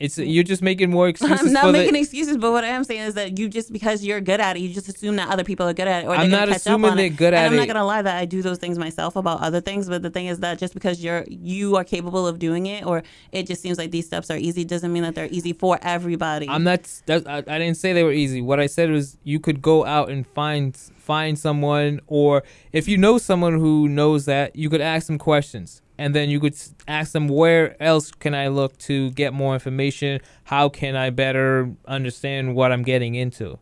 It's 0.00 0.16
you're 0.16 0.44
just 0.44 0.62
making 0.62 0.90
more 0.90 1.08
excuses. 1.12 1.48
I'm 1.48 1.52
not 1.52 1.72
making 1.72 1.92
the, 1.92 2.00
excuses, 2.00 2.38
but 2.38 2.52
what 2.52 2.64
I 2.64 2.68
am 2.68 2.84
saying 2.84 3.02
is 3.02 3.14
that 3.14 3.38
you 3.38 3.50
just 3.50 3.70
because 3.70 4.02
you're 4.02 4.22
good 4.22 4.40
at 4.40 4.56
it, 4.56 4.60
you 4.60 4.72
just 4.72 4.88
assume 4.88 5.16
that 5.16 5.28
other 5.28 5.44
people 5.44 5.68
are 5.68 5.74
good 5.74 5.86
at 5.86 6.04
it, 6.04 6.06
or 6.08 6.14
I'm 6.14 6.30
not 6.30 6.48
assuming 6.48 6.96
they're 6.96 7.06
it. 7.06 7.16
good 7.16 7.34
and 7.34 7.36
at 7.36 7.46
I'm 7.46 7.56
not 7.56 7.66
gonna 7.66 7.84
lie 7.84 8.00
that 8.00 8.16
I 8.16 8.24
do 8.24 8.40
those 8.40 8.56
things 8.56 8.78
myself 8.78 9.14
about 9.14 9.40
other 9.42 9.60
things, 9.60 9.88
but 9.90 10.02
the 10.02 10.08
thing 10.08 10.26
is 10.26 10.40
that 10.40 10.58
just 10.58 10.72
because 10.72 11.04
you're 11.04 11.24
you 11.28 11.76
are 11.76 11.84
capable 11.84 12.26
of 12.26 12.38
doing 12.38 12.64
it, 12.64 12.86
or 12.86 13.02
it 13.30 13.46
just 13.46 13.60
seems 13.60 13.76
like 13.76 13.90
these 13.90 14.06
steps 14.06 14.30
are 14.30 14.38
easy, 14.38 14.64
doesn't 14.64 14.90
mean 14.90 15.02
that 15.02 15.14
they're 15.14 15.28
easy 15.30 15.52
for 15.52 15.78
everybody. 15.82 16.48
I'm 16.48 16.64
not. 16.64 16.88
That, 17.04 17.28
I, 17.28 17.38
I 17.38 17.58
didn't 17.58 17.76
say 17.76 17.92
they 17.92 18.02
were 18.02 18.12
easy. 18.12 18.40
What 18.40 18.58
I 18.58 18.66
said 18.66 18.90
was 18.90 19.18
you 19.22 19.38
could 19.38 19.60
go 19.60 19.84
out 19.84 20.08
and 20.08 20.26
find 20.26 20.74
find 21.10 21.38
someone, 21.38 22.00
or 22.06 22.42
if 22.72 22.88
you 22.88 22.96
know 22.96 23.18
someone 23.18 23.58
who 23.58 23.86
knows 23.86 24.24
that, 24.24 24.56
you 24.56 24.70
could 24.70 24.80
ask 24.80 25.08
them 25.08 25.18
questions, 25.18 25.82
and 26.00 26.14
then 26.14 26.30
you 26.30 26.40
could 26.40 26.54
s- 26.54 26.74
ask 26.88 27.12
them 27.12 27.28
where 27.28 27.80
else 27.80 28.10
can 28.10 28.34
I 28.34 28.48
look 28.48 28.78
to 28.88 29.10
get 29.10 29.34
more 29.34 29.52
information. 29.52 30.20
How 30.44 30.70
can 30.70 30.96
I 30.96 31.10
better 31.10 31.74
understand 31.86 32.54
what 32.54 32.72
I'm 32.72 32.82
getting 32.82 33.16
into? 33.16 33.58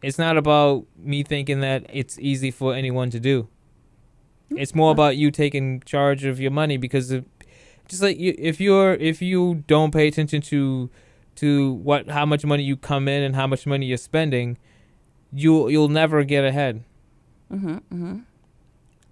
It's 0.00 0.16
not 0.16 0.36
about 0.36 0.86
me 0.96 1.24
thinking 1.24 1.58
that 1.60 1.86
it's 1.92 2.20
easy 2.20 2.52
for 2.52 2.72
anyone 2.72 3.10
to 3.10 3.18
do. 3.18 3.48
It's 4.50 4.76
more 4.76 4.92
about 4.92 5.16
you 5.16 5.32
taking 5.32 5.80
charge 5.80 6.24
of 6.24 6.38
your 6.38 6.52
money 6.52 6.76
because 6.76 7.10
if, 7.10 7.24
just 7.88 8.00
like 8.00 8.18
you, 8.18 8.32
if 8.38 8.60
you're 8.60 8.94
if 8.94 9.20
you 9.20 9.64
don't 9.66 9.92
pay 9.92 10.06
attention 10.06 10.40
to 10.42 10.88
to 11.36 11.72
what 11.72 12.10
how 12.10 12.26
much 12.26 12.44
money 12.44 12.62
you 12.62 12.76
come 12.76 13.08
in 13.08 13.24
and 13.24 13.34
how 13.34 13.48
much 13.48 13.66
money 13.66 13.86
you're 13.86 13.98
spending, 13.98 14.56
you'll 15.32 15.68
you'll 15.68 15.88
never 15.88 16.22
get 16.22 16.44
ahead. 16.44 16.84
mm-hmm, 17.52 17.74
mm-hmm. 17.74 18.18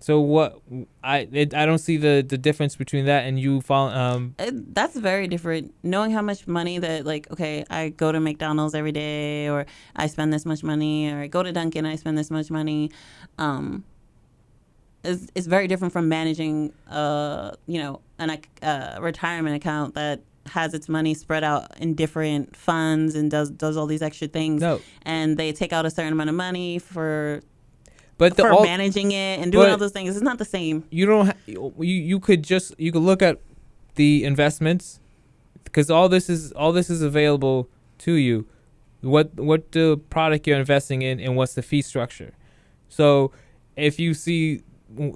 So 0.01 0.21
what 0.21 0.61
I 1.03 1.29
it, 1.33 1.55
I 1.55 1.67
don't 1.67 1.79
see 1.79 1.97
the 1.97 2.25
the 2.27 2.39
difference 2.39 2.77
between 2.77 3.07
that 3.07 3.25
and 3.27 3.39
you 3.39 3.61
fall 3.61 3.89
um 3.89 4.35
It, 4.39 4.75
that's 4.75 4.97
very 4.97 5.27
different. 5.29 5.75
Knowing 5.83 6.13
how 6.13 6.23
much 6.23 6.47
money 6.47 6.79
that 6.79 7.05
like, 7.05 7.31
okay, 7.33 7.65
I 7.69 7.91
go 7.91 8.13
to 8.13 8.21
McDonald's 8.21 8.75
every 8.75 8.93
day, 8.93 9.49
or 9.49 9.67
I 9.97 10.07
spend 10.07 10.33
this 10.33 10.45
much 10.47 10.63
money, 10.63 11.11
or 11.11 11.21
I 11.21 11.27
go 11.27 11.43
to 11.43 11.53
Dunkin', 11.53 11.87
I 11.87 11.97
spend 11.97 12.17
this 12.17 12.31
much 12.31 12.51
money. 12.51 12.91
Um, 13.39 13.85
is 15.05 15.29
is 15.35 15.47
very 15.47 15.67
different 15.67 15.93
from 15.93 16.09
managing, 16.09 16.73
uh, 16.89 17.53
you 17.67 17.81
know, 17.81 18.01
an 18.19 18.39
uh, 18.63 18.99
retirement 19.01 19.57
account 19.57 19.95
that 19.95 20.23
has 20.47 20.75
its 20.75 20.89
money 20.89 21.15
spread 21.15 21.45
out 21.45 21.77
in 21.79 21.95
different 21.95 22.57
funds 22.57 23.15
and 23.15 23.31
does 23.31 23.51
does 23.51 23.77
all 23.77 23.87
these 23.87 24.03
extra 24.03 24.29
things. 24.29 24.61
no, 24.61 24.81
And 25.03 25.37
they 25.37 25.53
take 25.53 25.73
out 25.73 25.87
a 25.87 25.91
certain 25.91 26.13
amount 26.13 26.31
of 26.31 26.37
money 26.37 26.79
for 26.79 27.43
but 28.19 28.37
the 28.37 28.43
for 28.43 28.53
all, 28.53 28.63
managing 28.65 29.13
it 29.13 29.41
and 29.41 29.51
doing 29.51 29.71
all 29.71 29.79
those 29.79 29.93
things. 29.93 30.15
It's 30.15 30.23
not 30.25 30.39
the 30.39 30.45
same. 30.45 30.85
you 30.91 31.07
don't 31.07 31.27
ha- 31.27 31.35
you 31.47 31.73
you 31.79 32.21
could 32.21 32.43
just 32.43 32.75
you 32.79 32.93
could 32.93 33.03
look 33.03 33.23
at 33.23 33.41
the 33.95 34.25
investments 34.25 35.01
because 35.65 35.91
all 35.91 36.09
this 36.09 36.29
is 36.29 36.53
all 36.53 36.73
this 36.73 36.91
is 36.91 37.03
available 37.03 37.69
to 37.99 38.13
you 38.13 38.47
what 39.01 39.35
what 39.35 39.73
the 39.73 40.01
product 40.11 40.47
you're 40.47 40.59
investing 40.59 41.03
in 41.03 41.21
and 41.21 41.37
what's 41.37 41.55
the 41.55 41.63
fee 41.63 41.83
structure 41.83 42.33
so 42.89 43.31
if 43.77 43.99
you 43.99 44.15
see 44.15 44.63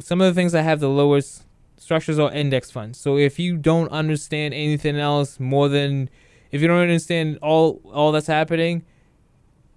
some 0.00 0.20
of 0.20 0.32
the 0.32 0.34
things 0.34 0.52
that 0.52 0.62
have 0.62 0.80
the 0.80 0.88
lowest 0.88 1.44
structures 1.76 2.18
are 2.18 2.32
index 2.32 2.70
funds 2.70 2.98
so 2.98 3.16
if 3.16 3.38
you 3.38 3.56
don't 3.56 3.88
understand 3.90 4.54
anything 4.54 4.96
else 4.96 5.40
more 5.40 5.68
than 5.68 6.08
if 6.50 6.60
you 6.60 6.68
don't 6.68 6.80
understand 6.80 7.38
all 7.42 7.80
all 7.92 8.12
that's 8.12 8.26
happening 8.28 8.84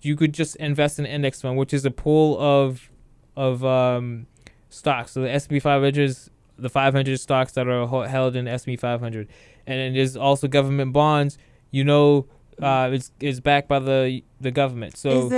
you 0.02 0.16
could 0.16 0.34
just 0.34 0.56
invest 0.58 1.00
in 1.00 1.06
index 1.06 1.42
fund 1.42 1.58
which 1.58 1.74
is 1.74 1.86
a 1.86 1.92
pool 1.92 2.40
of 2.40 2.90
of 3.36 3.64
um 3.64 4.28
stocks. 4.70 5.12
So 5.12 5.22
the 5.22 5.32
S&P 5.32 5.60
500 5.60 5.98
is 5.98 6.30
the 6.58 6.70
500 6.70 7.20
stocks 7.20 7.52
that 7.54 7.68
are 7.68 8.08
held 8.08 8.36
in 8.36 8.48
S&P 8.48 8.76
500, 8.76 9.28
and 9.68 9.80
then 9.80 9.94
there's 9.94 10.16
also 10.16 10.48
government 10.48 10.94
bonds. 10.94 11.38
You 11.72 11.84
know, 11.84 12.28
uh, 12.62 12.90
it's 12.94 13.12
it's 13.20 13.40
backed 13.40 13.68
by 13.68 13.80
the 13.80 14.24
the 14.40 14.52
government. 14.52 14.98
So 14.98 15.30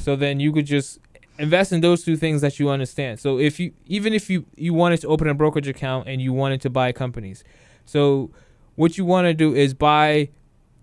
so 0.00 0.16
then 0.16 0.40
you 0.40 0.52
could 0.52 0.66
just 0.66 0.98
invest 1.38 1.72
in 1.72 1.80
those 1.80 2.02
two 2.04 2.16
things 2.16 2.40
that 2.40 2.58
you 2.58 2.68
understand. 2.68 3.20
So 3.20 3.38
if 3.38 3.60
you 3.60 3.72
even 3.86 4.12
if 4.12 4.28
you 4.28 4.46
you 4.56 4.74
wanted 4.74 5.00
to 5.02 5.08
open 5.08 5.28
a 5.28 5.34
brokerage 5.34 5.68
account 5.68 6.08
and 6.08 6.20
you 6.20 6.32
wanted 6.32 6.60
to 6.62 6.70
buy 6.70 6.90
companies, 6.92 7.44
so 7.84 8.30
what 8.74 8.98
you 8.98 9.04
want 9.04 9.26
to 9.26 9.34
do 9.34 9.54
is 9.54 9.74
buy 9.74 10.30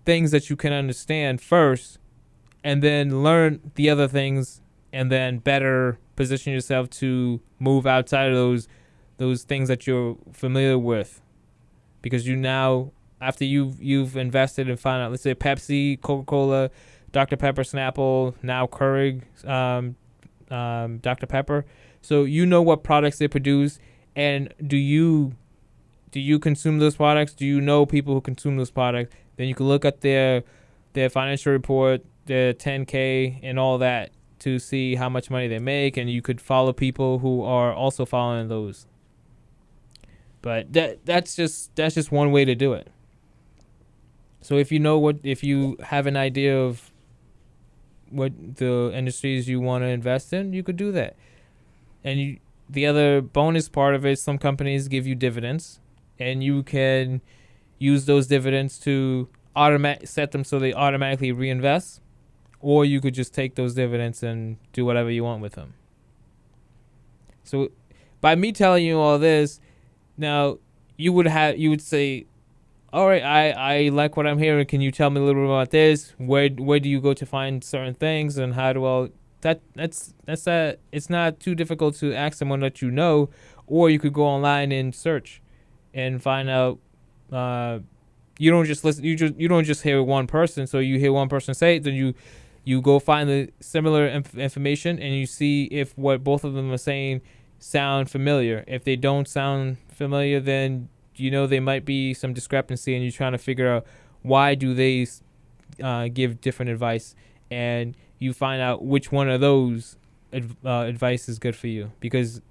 things 0.04 0.30
that 0.30 0.48
you 0.48 0.56
can 0.56 0.72
understand 0.72 1.40
first, 1.40 1.98
and 2.64 2.82
then 2.82 3.22
learn 3.22 3.72
the 3.74 3.90
other 3.90 4.08
things, 4.08 4.62
and 4.92 5.10
then 5.10 5.38
better 5.38 5.98
position 6.16 6.52
yourself 6.52 6.88
to 6.90 7.40
move 7.58 7.86
outside 7.86 8.28
of 8.28 8.34
those 8.34 8.68
those 9.18 9.44
things 9.44 9.68
that 9.68 9.86
you're 9.86 10.16
familiar 10.32 10.78
with, 10.78 11.22
because 12.02 12.26
you 12.26 12.36
now 12.36 12.92
after 13.20 13.44
you've 13.44 13.82
you've 13.82 14.16
invested 14.16 14.68
and 14.68 14.78
found 14.78 15.02
out, 15.02 15.10
let's 15.10 15.22
say 15.22 15.34
Pepsi, 15.34 16.00
Coca 16.00 16.24
Cola, 16.24 16.70
Dr 17.12 17.36
Pepper, 17.36 17.62
Snapple, 17.62 18.34
now 18.42 18.66
Keurig, 18.66 19.22
um, 19.48 19.96
um, 20.50 20.98
Dr 20.98 21.26
Pepper. 21.26 21.64
So 22.02 22.24
you 22.24 22.46
know 22.46 22.62
what 22.62 22.84
products 22.84 23.18
they 23.18 23.28
produce, 23.28 23.78
and 24.14 24.52
do 24.64 24.76
you 24.76 25.34
do 26.10 26.20
you 26.20 26.38
consume 26.38 26.78
those 26.78 26.96
products? 26.96 27.34
Do 27.34 27.46
you 27.46 27.60
know 27.60 27.86
people 27.86 28.14
who 28.14 28.20
consume 28.20 28.56
those 28.56 28.70
products? 28.70 29.14
Then 29.36 29.48
you 29.48 29.54
can 29.54 29.66
look 29.66 29.84
at 29.84 30.00
their 30.02 30.44
their 30.92 31.10
financial 31.10 31.52
report, 31.52 32.04
their 32.26 32.54
10k, 32.54 33.40
and 33.42 33.58
all 33.58 33.78
that 33.78 34.10
to 34.40 34.58
see 34.58 34.94
how 34.96 35.08
much 35.08 35.30
money 35.30 35.48
they 35.48 35.58
make, 35.58 35.96
and 35.96 36.10
you 36.10 36.22
could 36.22 36.40
follow 36.40 36.72
people 36.72 37.20
who 37.20 37.42
are 37.42 37.72
also 37.72 38.04
following 38.04 38.48
those. 38.48 38.86
But 40.42 40.72
that 40.74 41.04
that's 41.04 41.34
just 41.34 41.74
that's 41.74 41.94
just 41.94 42.12
one 42.12 42.30
way 42.30 42.44
to 42.44 42.54
do 42.54 42.72
it. 42.72 42.88
So 44.40 44.58
if 44.58 44.70
you 44.70 44.78
know 44.78 44.98
what 44.98 45.18
if 45.22 45.42
you 45.42 45.76
have 45.82 46.06
an 46.06 46.16
idea 46.16 46.56
of 46.56 46.92
what 48.10 48.32
the 48.56 48.92
industries 48.94 49.48
you 49.48 49.60
want 49.60 49.82
to 49.82 49.88
invest 49.88 50.32
in, 50.32 50.52
you 50.52 50.62
could 50.62 50.76
do 50.76 50.92
that. 50.92 51.16
And 52.04 52.20
you 52.20 52.38
the 52.68 52.86
other 52.86 53.20
bonus 53.20 53.68
part 53.68 53.94
of 53.94 54.04
it, 54.04 54.18
some 54.18 54.38
companies 54.38 54.88
give 54.88 55.06
you 55.06 55.14
dividends, 55.14 55.80
and 56.18 56.42
you 56.42 56.62
can 56.62 57.20
use 57.78 58.06
those 58.06 58.26
dividends 58.26 58.78
to 58.80 59.28
automatic 59.54 60.08
set 60.08 60.32
them 60.32 60.44
so 60.44 60.58
they 60.58 60.72
automatically 60.72 61.32
reinvest, 61.32 62.00
or 62.60 62.84
you 62.84 63.00
could 63.00 63.14
just 63.14 63.34
take 63.34 63.54
those 63.54 63.74
dividends 63.74 64.22
and 64.22 64.56
do 64.72 64.84
whatever 64.84 65.10
you 65.10 65.24
want 65.24 65.42
with 65.42 65.52
them. 65.52 65.74
So, 67.44 67.70
by 68.20 68.34
me 68.34 68.52
telling 68.52 68.84
you 68.84 68.98
all 68.98 69.18
this, 69.18 69.60
now 70.16 70.58
you 70.96 71.12
would 71.12 71.26
have 71.26 71.58
you 71.58 71.70
would 71.70 71.82
say, 71.82 72.26
"All 72.92 73.06
right, 73.06 73.22
I 73.22 73.50
I 73.50 73.88
like 73.90 74.16
what 74.16 74.26
I'm 74.26 74.38
hearing. 74.38 74.66
Can 74.66 74.80
you 74.80 74.90
tell 74.90 75.10
me 75.10 75.20
a 75.20 75.24
little 75.24 75.42
bit 75.42 75.50
about 75.50 75.70
this? 75.70 76.14
Where 76.18 76.48
where 76.48 76.80
do 76.80 76.88
you 76.88 77.00
go 77.00 77.14
to 77.14 77.26
find 77.26 77.62
certain 77.62 77.94
things, 77.94 78.36
and 78.36 78.54
how 78.54 78.72
do 78.72 78.84
I 78.84 79.10
that 79.42 79.60
that's 79.74 80.14
that's 80.24 80.44
that 80.44 80.80
it's 80.90 81.08
not 81.08 81.38
too 81.38 81.54
difficult 81.54 81.94
to 81.96 82.12
ask 82.12 82.38
someone 82.38 82.60
that 82.60 82.82
you 82.82 82.90
know 82.90 83.28
or 83.66 83.90
you 83.90 83.98
could 83.98 84.12
go 84.12 84.24
online 84.24 84.72
and 84.72 84.94
search 84.94 85.40
and 85.94 86.22
find 86.22 86.48
out 86.48 86.78
uh, 87.32 87.78
you 88.38 88.50
don't 88.50 88.64
just 88.64 88.84
listen 88.84 89.04
you 89.04 89.14
just 89.16 89.34
you 89.36 89.48
don't 89.48 89.64
just 89.64 89.82
hear 89.82 90.02
one 90.02 90.26
person 90.26 90.66
so 90.66 90.78
you 90.78 90.98
hear 90.98 91.12
one 91.12 91.28
person 91.28 91.54
say 91.54 91.76
it 91.76 91.84
then 91.84 91.94
you 91.94 92.14
you 92.66 92.82
go 92.82 92.98
find 92.98 93.28
the 93.28 93.48
similar 93.60 94.08
inf- 94.08 94.36
information 94.36 94.98
and 94.98 95.14
you 95.14 95.24
see 95.24 95.66
if 95.66 95.96
what 95.96 96.24
both 96.24 96.42
of 96.42 96.52
them 96.54 96.72
are 96.72 96.76
saying 96.76 97.22
sound 97.60 98.10
familiar. 98.10 98.64
If 98.66 98.82
they 98.82 98.96
don't 98.96 99.28
sound 99.28 99.76
familiar 99.88 100.40
then 100.40 100.88
you 101.14 101.30
know 101.30 101.46
there 101.46 101.60
might 101.60 101.84
be 101.84 102.12
some 102.12 102.34
discrepancy 102.34 102.94
and 102.94 103.04
you're 103.04 103.12
trying 103.12 103.32
to 103.32 103.38
figure 103.38 103.68
out 103.72 103.86
why 104.22 104.56
do 104.56 104.74
they 104.74 105.06
uh, 105.80 106.08
give 106.08 106.40
different 106.40 106.70
advice 106.70 107.14
and 107.52 107.96
you 108.18 108.32
find 108.32 108.60
out 108.60 108.84
which 108.84 109.12
one 109.12 109.30
of 109.30 109.40
those 109.40 109.96
adv- 110.32 110.56
uh, 110.64 110.80
advice 110.80 111.28
is 111.28 111.38
good 111.38 111.54
for 111.54 111.68
you. 111.68 111.92
Because 112.00 112.42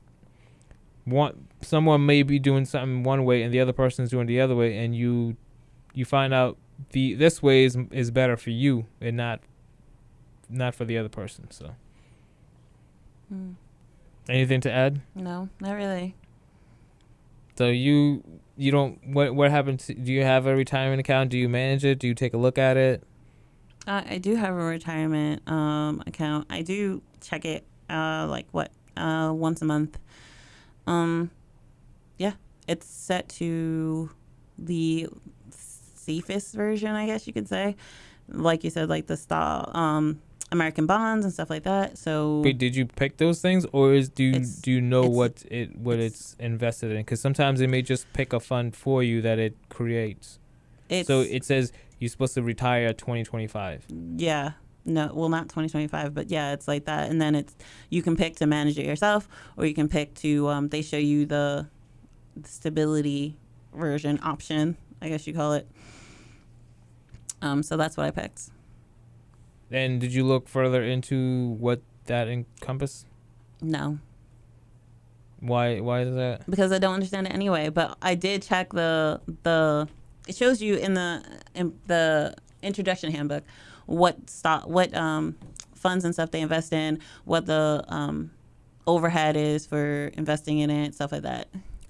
one 1.04 1.46
someone 1.62 2.06
may 2.06 2.24
be 2.24 2.40
doing 2.40 2.64
something 2.64 3.04
one 3.04 3.26
way 3.26 3.44
and 3.44 3.54
the 3.54 3.60
other 3.60 3.74
person 3.74 4.06
is 4.06 4.12
doing 4.12 4.28
the 4.28 4.40
other 4.40 4.56
way 4.56 4.78
and 4.78 4.96
you 4.96 5.36
you 5.94 6.06
find 6.06 6.34
out 6.34 6.58
the 6.92 7.14
this 7.16 7.44
way 7.44 7.66
is 7.66 7.78
is 7.92 8.12
better 8.12 8.38
for 8.38 8.52
you 8.52 8.86
and 9.02 9.18
not 9.18 9.42
not 10.50 10.76
for 10.76 10.86
the 10.86 10.98
other 10.98 11.10
person 11.10 11.50
so 11.52 11.76
Hmm. 13.30 13.52
anything 14.30 14.62
to 14.62 14.72
add 14.72 15.02
No, 15.16 15.50
not 15.60 15.74
really. 15.74 16.16
so 17.58 17.68
you 17.68 18.24
you 18.58 18.72
don't 18.72 19.00
what 19.08 19.34
what 19.36 19.50
happens 19.52 19.88
do 19.88 20.12
you 20.12 20.24
have 20.24 20.46
a 20.46 20.56
retirement 20.56 21.00
account 21.00 21.30
do 21.30 21.38
you 21.38 21.50
manage 21.50 21.84
it 21.84 22.00
do 22.00 22.08
you 22.08 22.14
take 22.14 22.34
a 22.34 22.38
look 22.38 22.58
at 22.58 22.78
it 22.78 23.04
Uh, 23.88 24.02
I 24.10 24.18
do 24.18 24.36
have 24.36 24.54
a 24.56 24.64
retirement 24.66 25.48
um, 25.48 26.02
account. 26.08 26.48
I 26.50 26.64
do 26.64 27.02
check 27.22 27.46
it 27.46 27.64
uh, 27.90 28.26
like 28.28 28.48
what 28.52 28.72
uh, 28.98 29.32
once 29.32 29.62
a 29.62 29.66
month. 29.66 30.00
Um, 30.88 31.30
yeah, 32.18 32.34
it's 32.68 32.88
set 32.88 33.30
to 33.38 34.10
the 34.58 35.08
safest 35.52 36.56
version, 36.56 36.96
I 36.96 37.06
guess 37.06 37.28
you 37.28 37.34
could 37.34 37.48
say. 37.48 37.76
Like 38.28 38.64
you 38.64 38.72
said, 38.72 38.90
like 38.90 39.06
the 39.06 39.18
style, 39.18 39.70
um, 39.76 40.20
American 40.52 40.86
bonds 40.86 41.26
and 41.26 41.34
stuff 41.34 41.50
like 41.50 41.64
that. 41.64 41.98
So 41.98 42.42
Wait, 42.42 42.58
did 42.58 42.76
you 42.76 42.86
pick 42.86 43.18
those 43.18 43.42
things, 43.42 43.66
or 43.72 43.94
is 43.94 44.10
do 44.10 44.24
you 44.24 44.40
do 44.62 44.72
you 44.72 44.82
know 44.82 45.04
what 45.04 45.44
it 45.50 45.76
what 45.78 46.00
it's, 46.00 46.34
it's- 46.34 46.46
invested 46.46 46.92
in? 46.92 46.98
Because 46.98 47.20
sometimes 47.22 47.60
they 47.60 47.68
may 47.68 47.82
just 47.82 48.12
pick 48.14 48.34
a 48.34 48.40
fund 48.40 48.76
for 48.76 49.04
you 49.04 49.22
that 49.22 49.40
it 49.40 49.56
creates. 49.70 50.40
it's 50.90 51.08
so 51.08 51.22
it 51.22 51.44
says 51.44 51.72
you're 52.00 52.10
supposed 52.10 52.36
to 52.36 52.44
retire 52.44 52.94
2025. 52.94 53.86
Yeah. 54.18 54.52
No, 54.88 55.10
well, 55.16 55.30
not 55.30 55.50
2025, 55.50 56.14
but 56.14 56.30
yeah, 56.30 56.54
it's 56.54 56.68
like 56.68 56.86
that. 56.86 57.10
And 57.10 57.20
then 57.20 57.34
it's 57.34 57.56
you 57.90 58.04
can 58.04 58.16
pick 58.16 58.36
to 58.36 58.46
manage 58.46 58.78
it 58.78 58.86
yourself, 58.86 59.28
or 59.58 59.66
you 59.66 59.74
can 59.74 59.90
pick 59.90 60.14
to 60.16 60.48
um, 60.50 60.70
they 60.70 60.84
show 60.84 60.98
you 60.98 61.26
the 61.26 61.68
stability 62.44 63.36
version 63.74 64.20
option, 64.22 64.78
I 65.02 65.10
guess 65.10 65.26
you 65.26 65.34
call 65.34 65.54
it. 65.54 65.68
Um, 67.42 67.64
so 67.64 67.78
that's 67.78 67.98
what 67.98 68.06
I 68.06 68.12
picked. 68.12 68.50
And 69.76 70.00
did 70.00 70.14
you 70.14 70.24
look 70.24 70.48
further 70.48 70.82
into 70.84 71.58
what 71.60 71.82
that 72.06 72.28
encompass? 72.30 73.06
No, 73.62 74.00
Why 75.40 75.80
why 75.82 76.02
is 76.02 76.16
that? 76.16 76.50
because 76.50 76.72
I 76.72 76.80
don't 76.80 76.94
understand 76.94 77.28
it 77.28 77.34
anyway. 77.34 77.68
But 77.70 77.98
I 78.02 78.16
did 78.16 78.42
check 78.42 78.72
the 78.72 79.20
the. 79.44 79.88
It 80.28 80.36
shows 80.36 80.62
you 80.62 80.76
in 80.76 80.94
the 80.94 81.24
in 81.54 81.74
the 81.88 82.36
introduction 82.64 83.12
handbook 83.12 83.44
what 83.86 84.30
stock 84.30 84.68
what 84.68 84.94
um 84.96 85.36
funds 85.76 86.06
and 86.06 86.14
stuff 86.14 86.32
they 86.32 86.42
invest 86.42 86.72
in, 86.74 87.00
what 87.26 87.46
the 87.46 87.84
um 87.90 88.32
overhead 88.88 89.36
is 89.36 89.66
for 89.66 90.08
investing 90.16 90.60
in 90.60 90.70
it, 90.70 90.96
stuff 90.96 91.12
like 91.12 91.24
that. 91.24 91.48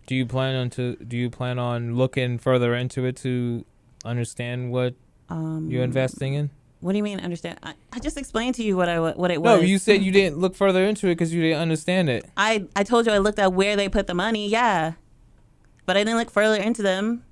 Do 0.08 0.16
you 0.16 0.26
plan 0.26 0.56
on 0.56 0.70
to 0.72 0.96
do 0.96 1.18
you 1.18 1.30
plan 1.30 1.60
on 1.60 1.96
looking 1.96 2.38
further 2.40 2.74
into 2.74 3.06
it 3.06 3.16
to 3.18 3.64
understand 4.04 4.72
what 4.72 4.96
Um, 5.30 5.70
you're 5.70 5.84
investing 5.84 6.34
in? 6.34 6.50
What 6.82 6.92
do 6.92 6.98
you 6.98 7.04
mean 7.04 7.20
understand? 7.20 7.58
I, 7.64 7.74
I 7.94 8.00
just 8.00 8.18
explained 8.18 8.56
to 8.56 8.64
you 8.64 8.78
what 8.78 8.90
I 8.90 9.00
what 9.00 9.32
it 9.32 9.42
was. 9.42 9.62
No, 9.62 9.66
you 9.66 9.78
said 9.78 10.04
you 10.04 10.12
didn't 10.12 10.38
look 10.38 10.56
further 10.56 10.84
into 10.86 11.08
it 11.08 11.12
because 11.12 11.34
you 11.34 11.42
didn't 11.42 11.62
understand 11.62 12.10
it. 12.10 12.26
I 12.38 12.68
I 12.76 12.84
told 12.84 13.06
you 13.06 13.12
I 13.12 13.18
looked 13.18 13.40
at 13.40 13.54
where 13.54 13.76
they 13.76 13.90
put 13.90 14.08
the 14.08 14.14
money. 14.14 14.48
Yeah, 14.48 14.94
but 15.86 15.98
I 15.98 16.02
didn't 16.04 16.18
look 16.18 16.30
further 16.30 16.62
into 16.62 16.82
them. 16.82 17.24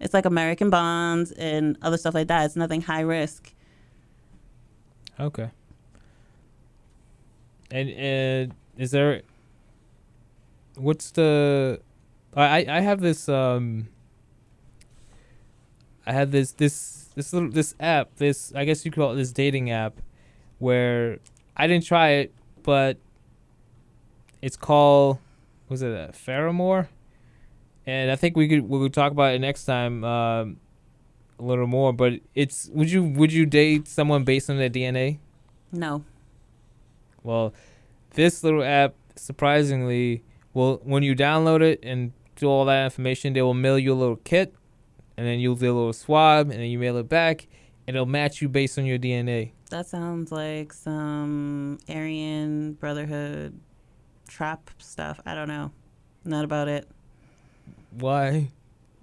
It's 0.00 0.14
like 0.14 0.24
American 0.24 0.70
bonds 0.70 1.32
and 1.32 1.76
other 1.82 1.96
stuff 1.96 2.14
like 2.14 2.28
that. 2.28 2.46
It's 2.46 2.56
nothing 2.56 2.82
high 2.82 3.00
risk. 3.00 3.52
Okay. 5.18 5.50
And 7.70 8.50
uh, 8.50 8.54
is 8.76 8.90
there? 8.90 9.22
What's 10.76 11.10
the? 11.10 11.80
I 12.34 12.66
I 12.68 12.80
have 12.80 13.00
this 13.00 13.28
um. 13.28 13.88
I 16.06 16.12
had 16.12 16.32
this 16.32 16.52
this 16.52 17.08
this 17.14 17.32
little 17.32 17.50
this 17.50 17.74
app 17.80 18.16
this 18.16 18.52
I 18.54 18.64
guess 18.64 18.84
you 18.84 18.90
call 18.90 19.12
it 19.12 19.16
this 19.16 19.32
dating 19.32 19.70
app, 19.70 20.00
where 20.58 21.18
I 21.56 21.66
didn't 21.66 21.84
try 21.84 22.10
it, 22.10 22.32
but 22.62 22.98
it's 24.42 24.56
called 24.56 25.18
was 25.68 25.82
it 25.82 25.88
a 25.88 26.12
Pheramor, 26.12 26.88
and 27.86 28.10
I 28.10 28.16
think 28.16 28.36
we 28.36 28.48
could 28.48 28.68
we 28.68 28.78
could 28.80 28.94
talk 28.94 29.12
about 29.12 29.34
it 29.34 29.40
next 29.40 29.64
time 29.64 30.04
um, 30.04 30.58
a 31.38 31.42
little 31.42 31.66
more. 31.66 31.92
But 31.92 32.20
it's 32.34 32.70
would 32.72 32.90
you 32.90 33.02
would 33.02 33.32
you 33.32 33.46
date 33.46 33.88
someone 33.88 34.24
based 34.24 34.50
on 34.50 34.58
their 34.58 34.70
DNA? 34.70 35.18
No. 35.72 36.04
Well, 37.22 37.54
this 38.10 38.44
little 38.44 38.62
app 38.62 38.94
surprisingly 39.16 40.22
will 40.52 40.80
when 40.84 41.02
you 41.02 41.14
download 41.14 41.62
it 41.62 41.80
and 41.82 42.12
do 42.36 42.46
all 42.46 42.64
that 42.66 42.84
information, 42.84 43.32
they 43.32 43.42
will 43.42 43.54
mail 43.54 43.78
you 43.78 43.92
a 43.92 43.94
little 43.94 44.16
kit, 44.16 44.54
and 45.16 45.26
then 45.26 45.40
you'll 45.40 45.56
do 45.56 45.72
a 45.72 45.76
little 45.76 45.92
swab, 45.92 46.50
and 46.50 46.60
then 46.60 46.68
you 46.70 46.78
mail 46.78 46.96
it 46.96 47.08
back, 47.08 47.46
and 47.86 47.96
it'll 47.96 48.06
match 48.06 48.42
you 48.42 48.48
based 48.48 48.78
on 48.78 48.86
your 48.86 48.98
DNA. 48.98 49.52
That 49.70 49.86
sounds 49.86 50.30
like 50.30 50.72
some 50.72 51.78
Aryan 51.88 52.74
Brotherhood 52.74 53.58
trap 54.28 54.70
stuff. 54.78 55.20
I 55.26 55.34
don't 55.34 55.48
know. 55.48 55.72
Not 56.24 56.44
about 56.44 56.68
it. 56.68 56.88
Why? 57.90 58.50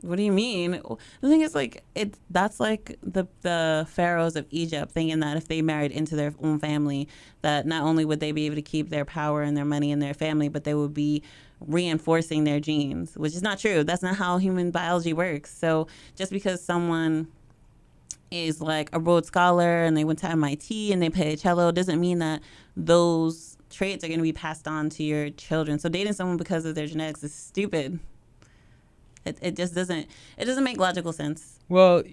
What 0.01 0.17
do 0.17 0.23
you 0.23 0.31
mean? 0.31 0.81
The 1.21 1.29
thing 1.29 1.41
is, 1.41 1.53
like, 1.53 1.83
it 1.95 2.15
that's 2.29 2.59
like 2.59 2.97
the 3.03 3.27
the 3.41 3.85
pharaohs 3.89 4.35
of 4.35 4.45
Egypt 4.49 4.91
thinking 4.91 5.19
that 5.19 5.37
if 5.37 5.47
they 5.47 5.61
married 5.61 5.91
into 5.91 6.15
their 6.15 6.33
own 6.41 6.59
family, 6.59 7.07
that 7.41 7.65
not 7.65 7.83
only 7.83 8.05
would 8.05 8.19
they 8.19 8.31
be 8.31 8.45
able 8.45 8.55
to 8.55 8.61
keep 8.61 8.89
their 8.89 9.05
power 9.05 9.41
and 9.43 9.55
their 9.55 9.65
money 9.65 9.91
and 9.91 10.01
their 10.01 10.13
family, 10.13 10.49
but 10.49 10.63
they 10.63 10.73
would 10.73 10.93
be 10.93 11.21
reinforcing 11.59 12.43
their 12.43 12.59
genes, 12.59 13.15
which 13.15 13.35
is 13.35 13.41
not 13.41 13.59
true. 13.59 13.83
That's 13.83 14.01
not 14.01 14.15
how 14.15 14.37
human 14.37 14.71
biology 14.71 15.13
works. 15.13 15.55
So 15.55 15.87
just 16.15 16.31
because 16.31 16.63
someone 16.63 17.27
is 18.31 18.61
like 18.61 18.89
a 18.93 18.99
Rhodes 18.99 19.27
Scholar 19.27 19.83
and 19.83 19.95
they 19.95 20.03
went 20.03 20.19
to 20.19 20.29
MIT 20.29 20.91
and 20.91 21.01
they 21.01 21.09
play 21.09 21.33
a 21.33 21.37
cello 21.37 21.71
doesn't 21.71 21.99
mean 21.99 22.19
that 22.19 22.41
those 22.75 23.57
traits 23.69 24.03
are 24.03 24.07
going 24.07 24.19
to 24.19 24.23
be 24.23 24.33
passed 24.33 24.67
on 24.67 24.89
to 24.91 25.03
your 25.03 25.29
children. 25.31 25.79
So 25.79 25.89
dating 25.89 26.13
someone 26.13 26.37
because 26.37 26.65
of 26.65 26.75
their 26.75 26.87
genetics 26.87 27.23
is 27.23 27.33
stupid. 27.33 27.99
It, 29.25 29.37
it 29.41 29.55
just 29.55 29.75
doesn't 29.75 30.07
it 30.37 30.45
doesn't 30.45 30.63
make 30.63 30.77
logical 30.77 31.13
sense. 31.13 31.59
Well, 31.69 32.03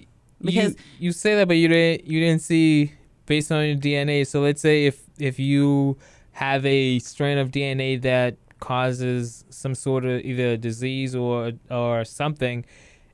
Because- 0.41 0.75
you, 0.99 1.07
you 1.07 1.13
say 1.13 1.35
that, 1.37 1.49
but 1.49 1.57
you 1.57 1.69
didn't 1.69 2.07
you 2.07 2.21
didn't 2.21 2.43
see 2.43 2.93
based 3.27 3.51
on 3.53 3.65
your 3.67 3.77
DNA. 3.77 4.27
So 4.27 4.41
let's 4.41 4.61
say 4.61 4.87
if 4.87 5.03
if 5.19 5.39
you 5.39 5.97
have 6.33 6.65
a 6.67 6.99
strain 7.01 7.39
of 7.39 7.51
DNA 7.51 8.01
that 8.03 8.37
causes 8.61 9.45
some 9.51 9.75
sort 9.75 10.05
of 10.05 10.21
either 10.25 10.49
a 10.53 10.57
disease 10.57 11.15
or 11.15 11.53
or 11.71 12.05
something, 12.05 12.65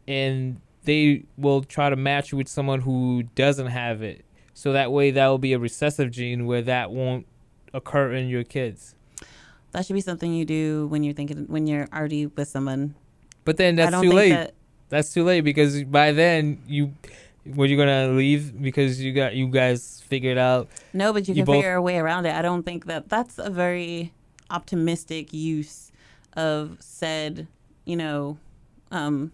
and 0.08 0.60
they 0.84 1.24
will 1.38 1.62
try 1.62 1.88
to 1.88 1.96
match 1.96 2.32
you 2.32 2.38
with 2.38 2.48
someone 2.48 2.80
who 2.80 3.22
doesn't 3.34 3.68
have 3.68 4.02
it. 4.02 4.24
So 4.52 4.72
that 4.72 4.92
way, 4.92 5.10
that 5.10 5.26
will 5.28 5.38
be 5.38 5.52
a 5.52 5.58
recessive 5.58 6.10
gene 6.10 6.46
where 6.46 6.62
that 6.62 6.90
won't 6.90 7.26
occur 7.72 8.12
in 8.12 8.28
your 8.28 8.44
kids. 8.44 8.94
That 9.72 9.84
should 9.84 9.94
be 9.94 10.00
something 10.00 10.32
you 10.32 10.44
do 10.44 10.86
when 10.86 11.02
you're 11.02 11.14
thinking 11.14 11.46
when 11.48 11.66
you're 11.66 11.88
already 11.92 12.26
with 12.26 12.48
someone. 12.48 12.94
But 13.44 13.56
then 13.56 13.76
that's 13.76 14.00
too 14.00 14.12
late. 14.12 14.30
that 14.30 14.54
That's 14.88 15.12
too 15.12 15.24
late 15.24 15.42
because 15.42 15.84
by 15.84 16.12
then 16.12 16.62
you, 16.66 16.94
were 17.46 17.66
you 17.66 17.76
gonna 17.76 18.08
leave 18.08 18.60
because 18.60 19.00
you 19.00 19.12
got 19.12 19.34
you 19.34 19.48
guys 19.48 20.02
figured 20.06 20.38
out? 20.38 20.68
no, 20.92 21.12
but 21.12 21.28
you 21.28 21.34
You 21.34 21.40
can 21.42 21.46
both- 21.46 21.56
figure 21.56 21.74
a 21.74 21.82
way 21.82 21.98
around 21.98 22.26
it. 22.26 22.34
I 22.34 22.42
don't 22.42 22.62
think 22.62 22.86
that 22.86 23.08
that's 23.08 23.38
a 23.38 23.50
very 23.50 24.12
optimistic 24.50 25.32
use 25.32 25.90
of 26.36 26.76
said, 26.80 27.46
you 27.84 27.96
know, 27.96 28.38
um, 28.90 29.32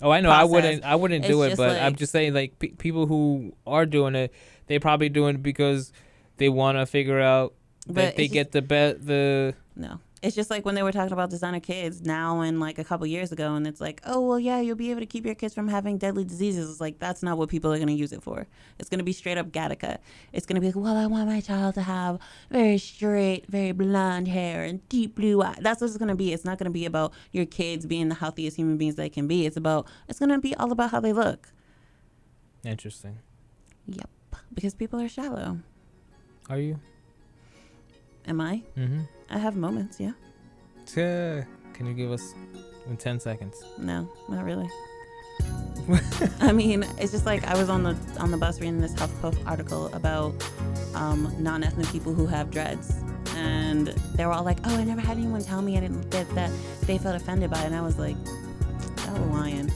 Oh, 0.00 0.10
I 0.10 0.20
know. 0.22 0.30
I 0.30 0.44
wouldn't. 0.44 0.84
I 0.84 0.94
wouldn't 0.96 1.26
do 1.26 1.42
It's 1.42 1.46
it. 1.46 1.50
just 1.50 1.58
But 1.58 1.80
I'm 1.82 1.94
just 1.96 2.12
saying, 2.12 2.32
like 2.32 2.58
pe- 2.58 2.68
people 2.68 3.06
who 3.06 3.52
are 3.66 3.84
doing 3.84 4.14
it, 4.14 4.32
they 4.66 4.78
probably 4.78 5.10
doing 5.10 5.34
it 5.34 5.42
because 5.42 5.92
they 6.38 6.48
want 6.48 6.78
to 6.78 6.86
figure 6.86 7.20
out 7.20 7.52
that 7.88 8.16
they 8.16 8.26
get 8.28 8.52
the 8.52 8.62
bet 8.62 9.04
the. 9.06 9.54
No. 9.76 10.00
It's 10.22 10.36
just 10.36 10.50
like 10.50 10.64
when 10.64 10.76
they 10.76 10.84
were 10.84 10.92
talking 10.92 11.12
about 11.12 11.30
designer 11.30 11.58
kids 11.58 12.02
now 12.02 12.42
and 12.42 12.60
like 12.60 12.78
a 12.78 12.84
couple 12.84 13.04
years 13.08 13.32
ago, 13.32 13.54
and 13.54 13.66
it's 13.66 13.80
like, 13.80 14.00
oh, 14.06 14.20
well, 14.20 14.38
yeah, 14.38 14.60
you'll 14.60 14.76
be 14.76 14.92
able 14.92 15.00
to 15.00 15.06
keep 15.06 15.26
your 15.26 15.34
kids 15.34 15.52
from 15.52 15.66
having 15.66 15.98
deadly 15.98 16.22
diseases. 16.22 16.70
It's 16.70 16.80
like, 16.80 17.00
that's 17.00 17.24
not 17.24 17.38
what 17.38 17.48
people 17.48 17.72
are 17.72 17.76
going 17.76 17.88
to 17.88 17.92
use 17.94 18.12
it 18.12 18.22
for. 18.22 18.46
It's 18.78 18.88
going 18.88 19.00
to 19.00 19.04
be 19.04 19.12
straight 19.12 19.36
up 19.36 19.50
Gattaca. 19.50 19.98
It's 20.32 20.46
going 20.46 20.54
to 20.54 20.60
be 20.60 20.68
like, 20.68 20.76
well, 20.76 20.96
I 20.96 21.06
want 21.06 21.26
my 21.28 21.40
child 21.40 21.74
to 21.74 21.82
have 21.82 22.20
very 22.50 22.78
straight, 22.78 23.48
very 23.48 23.72
blonde 23.72 24.28
hair 24.28 24.62
and 24.62 24.88
deep 24.88 25.16
blue 25.16 25.42
eyes. 25.42 25.58
That's 25.60 25.80
what 25.80 25.88
it's 25.88 25.96
going 25.96 26.08
to 26.08 26.14
be. 26.14 26.32
It's 26.32 26.44
not 26.44 26.56
going 26.56 26.66
to 26.66 26.70
be 26.70 26.86
about 26.86 27.12
your 27.32 27.44
kids 27.44 27.84
being 27.84 28.08
the 28.08 28.14
healthiest 28.14 28.56
human 28.56 28.76
beings 28.76 28.94
they 28.94 29.08
can 29.08 29.26
be. 29.26 29.44
It's 29.44 29.56
about, 29.56 29.88
it's 30.08 30.20
going 30.20 30.30
to 30.30 30.38
be 30.38 30.54
all 30.54 30.70
about 30.70 30.92
how 30.92 31.00
they 31.00 31.12
look. 31.12 31.48
Interesting. 32.64 33.18
Yep. 33.88 34.08
Because 34.54 34.74
people 34.74 35.00
are 35.00 35.08
shallow. 35.08 35.58
Are 36.48 36.58
you? 36.58 36.78
Am 38.26 38.40
I? 38.40 38.62
Mm-hmm. 38.76 39.00
I 39.30 39.38
have 39.38 39.56
moments, 39.56 39.98
yeah. 39.98 40.12
Can 41.72 41.86
you 41.86 41.94
give 41.94 42.12
us 42.12 42.34
in 42.86 42.96
ten 42.96 43.18
seconds? 43.18 43.62
No, 43.78 44.08
not 44.28 44.44
really. 44.44 44.68
I 46.40 46.52
mean, 46.52 46.84
it's 46.98 47.10
just 47.10 47.26
like 47.26 47.44
I 47.44 47.56
was 47.56 47.68
on 47.68 47.82
the 47.82 47.96
on 48.18 48.30
the 48.30 48.36
bus 48.36 48.60
reading 48.60 48.80
this 48.80 48.94
HuffPuff 48.94 49.36
article 49.46 49.92
about 49.94 50.32
um, 50.94 51.34
non-ethnic 51.38 51.88
people 51.88 52.14
who 52.14 52.26
have 52.26 52.50
dreads, 52.50 53.02
and 53.34 53.88
they 54.14 54.24
were 54.24 54.32
all 54.32 54.44
like, 54.44 54.58
"Oh, 54.64 54.76
I 54.76 54.84
never 54.84 55.00
had 55.00 55.16
anyone 55.16 55.42
tell 55.42 55.62
me 55.62 55.76
I 55.76 55.80
didn't 55.80 56.08
that, 56.12 56.28
that 56.34 56.50
they 56.82 56.98
felt 56.98 57.16
offended 57.16 57.50
by 57.50 57.62
it." 57.62 57.66
And 57.66 57.74
I 57.74 57.80
was 57.80 57.98
like, 57.98 58.16
"Y'all 59.04 59.16
are 59.16 59.26
lying." 59.26 59.72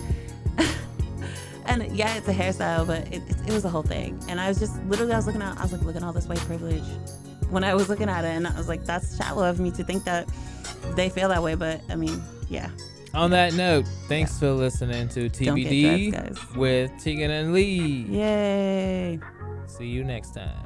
and 1.67 1.97
yeah, 1.97 2.15
it's 2.17 2.29
a 2.29 2.35
hairstyle, 2.35 2.87
but 2.87 3.09
it, 3.09 3.23
it, 3.29 3.49
it 3.49 3.53
was 3.53 3.65
a 3.65 3.69
whole 3.69 3.83
thing. 3.83 4.21
And 4.29 4.41
I 4.41 4.49
was 4.49 4.61
just 4.61 4.81
literally, 4.85 5.13
I 5.13 5.17
was 5.17 5.27
looking 5.27 5.43
at, 5.43 5.59
I 5.59 5.63
was 5.63 5.73
like, 5.73 5.83
looking 5.83 6.03
at 6.03 6.07
all 6.07 6.13
this 6.13 6.29
white 6.29 6.39
privilege 6.41 6.85
when 7.51 7.65
I 7.65 7.75
was 7.75 7.89
looking 7.89 8.09
at 8.09 8.25
it, 8.25 8.29
and 8.29 8.47
I 8.47 8.57
was 8.57 8.69
like, 8.69 8.85
"That's 8.85 9.17
shallow 9.17 9.49
of 9.49 9.61
me 9.61 9.71
to 9.73 9.85
think 9.85 10.05
that 10.05 10.29
they 10.95 11.09
feel 11.09 11.29
that 11.29 11.43
way." 11.43 11.55
But 11.55 11.81
I 11.89 11.97
mean, 11.97 12.23
yeah, 12.49 12.71
On 13.15 13.31
that 13.31 13.55
note, 13.55 13.87
thanks 14.09 14.39
for 14.39 14.51
listening 14.51 15.09
to 15.11 15.29
TBD 15.31 16.57
with 16.57 16.91
Tegan 17.03 17.31
and 17.31 17.53
Lee. 17.53 18.07
Yay. 18.09 19.19
See 19.67 19.87
you 19.87 20.05
next 20.05 20.35
time. 20.35 20.66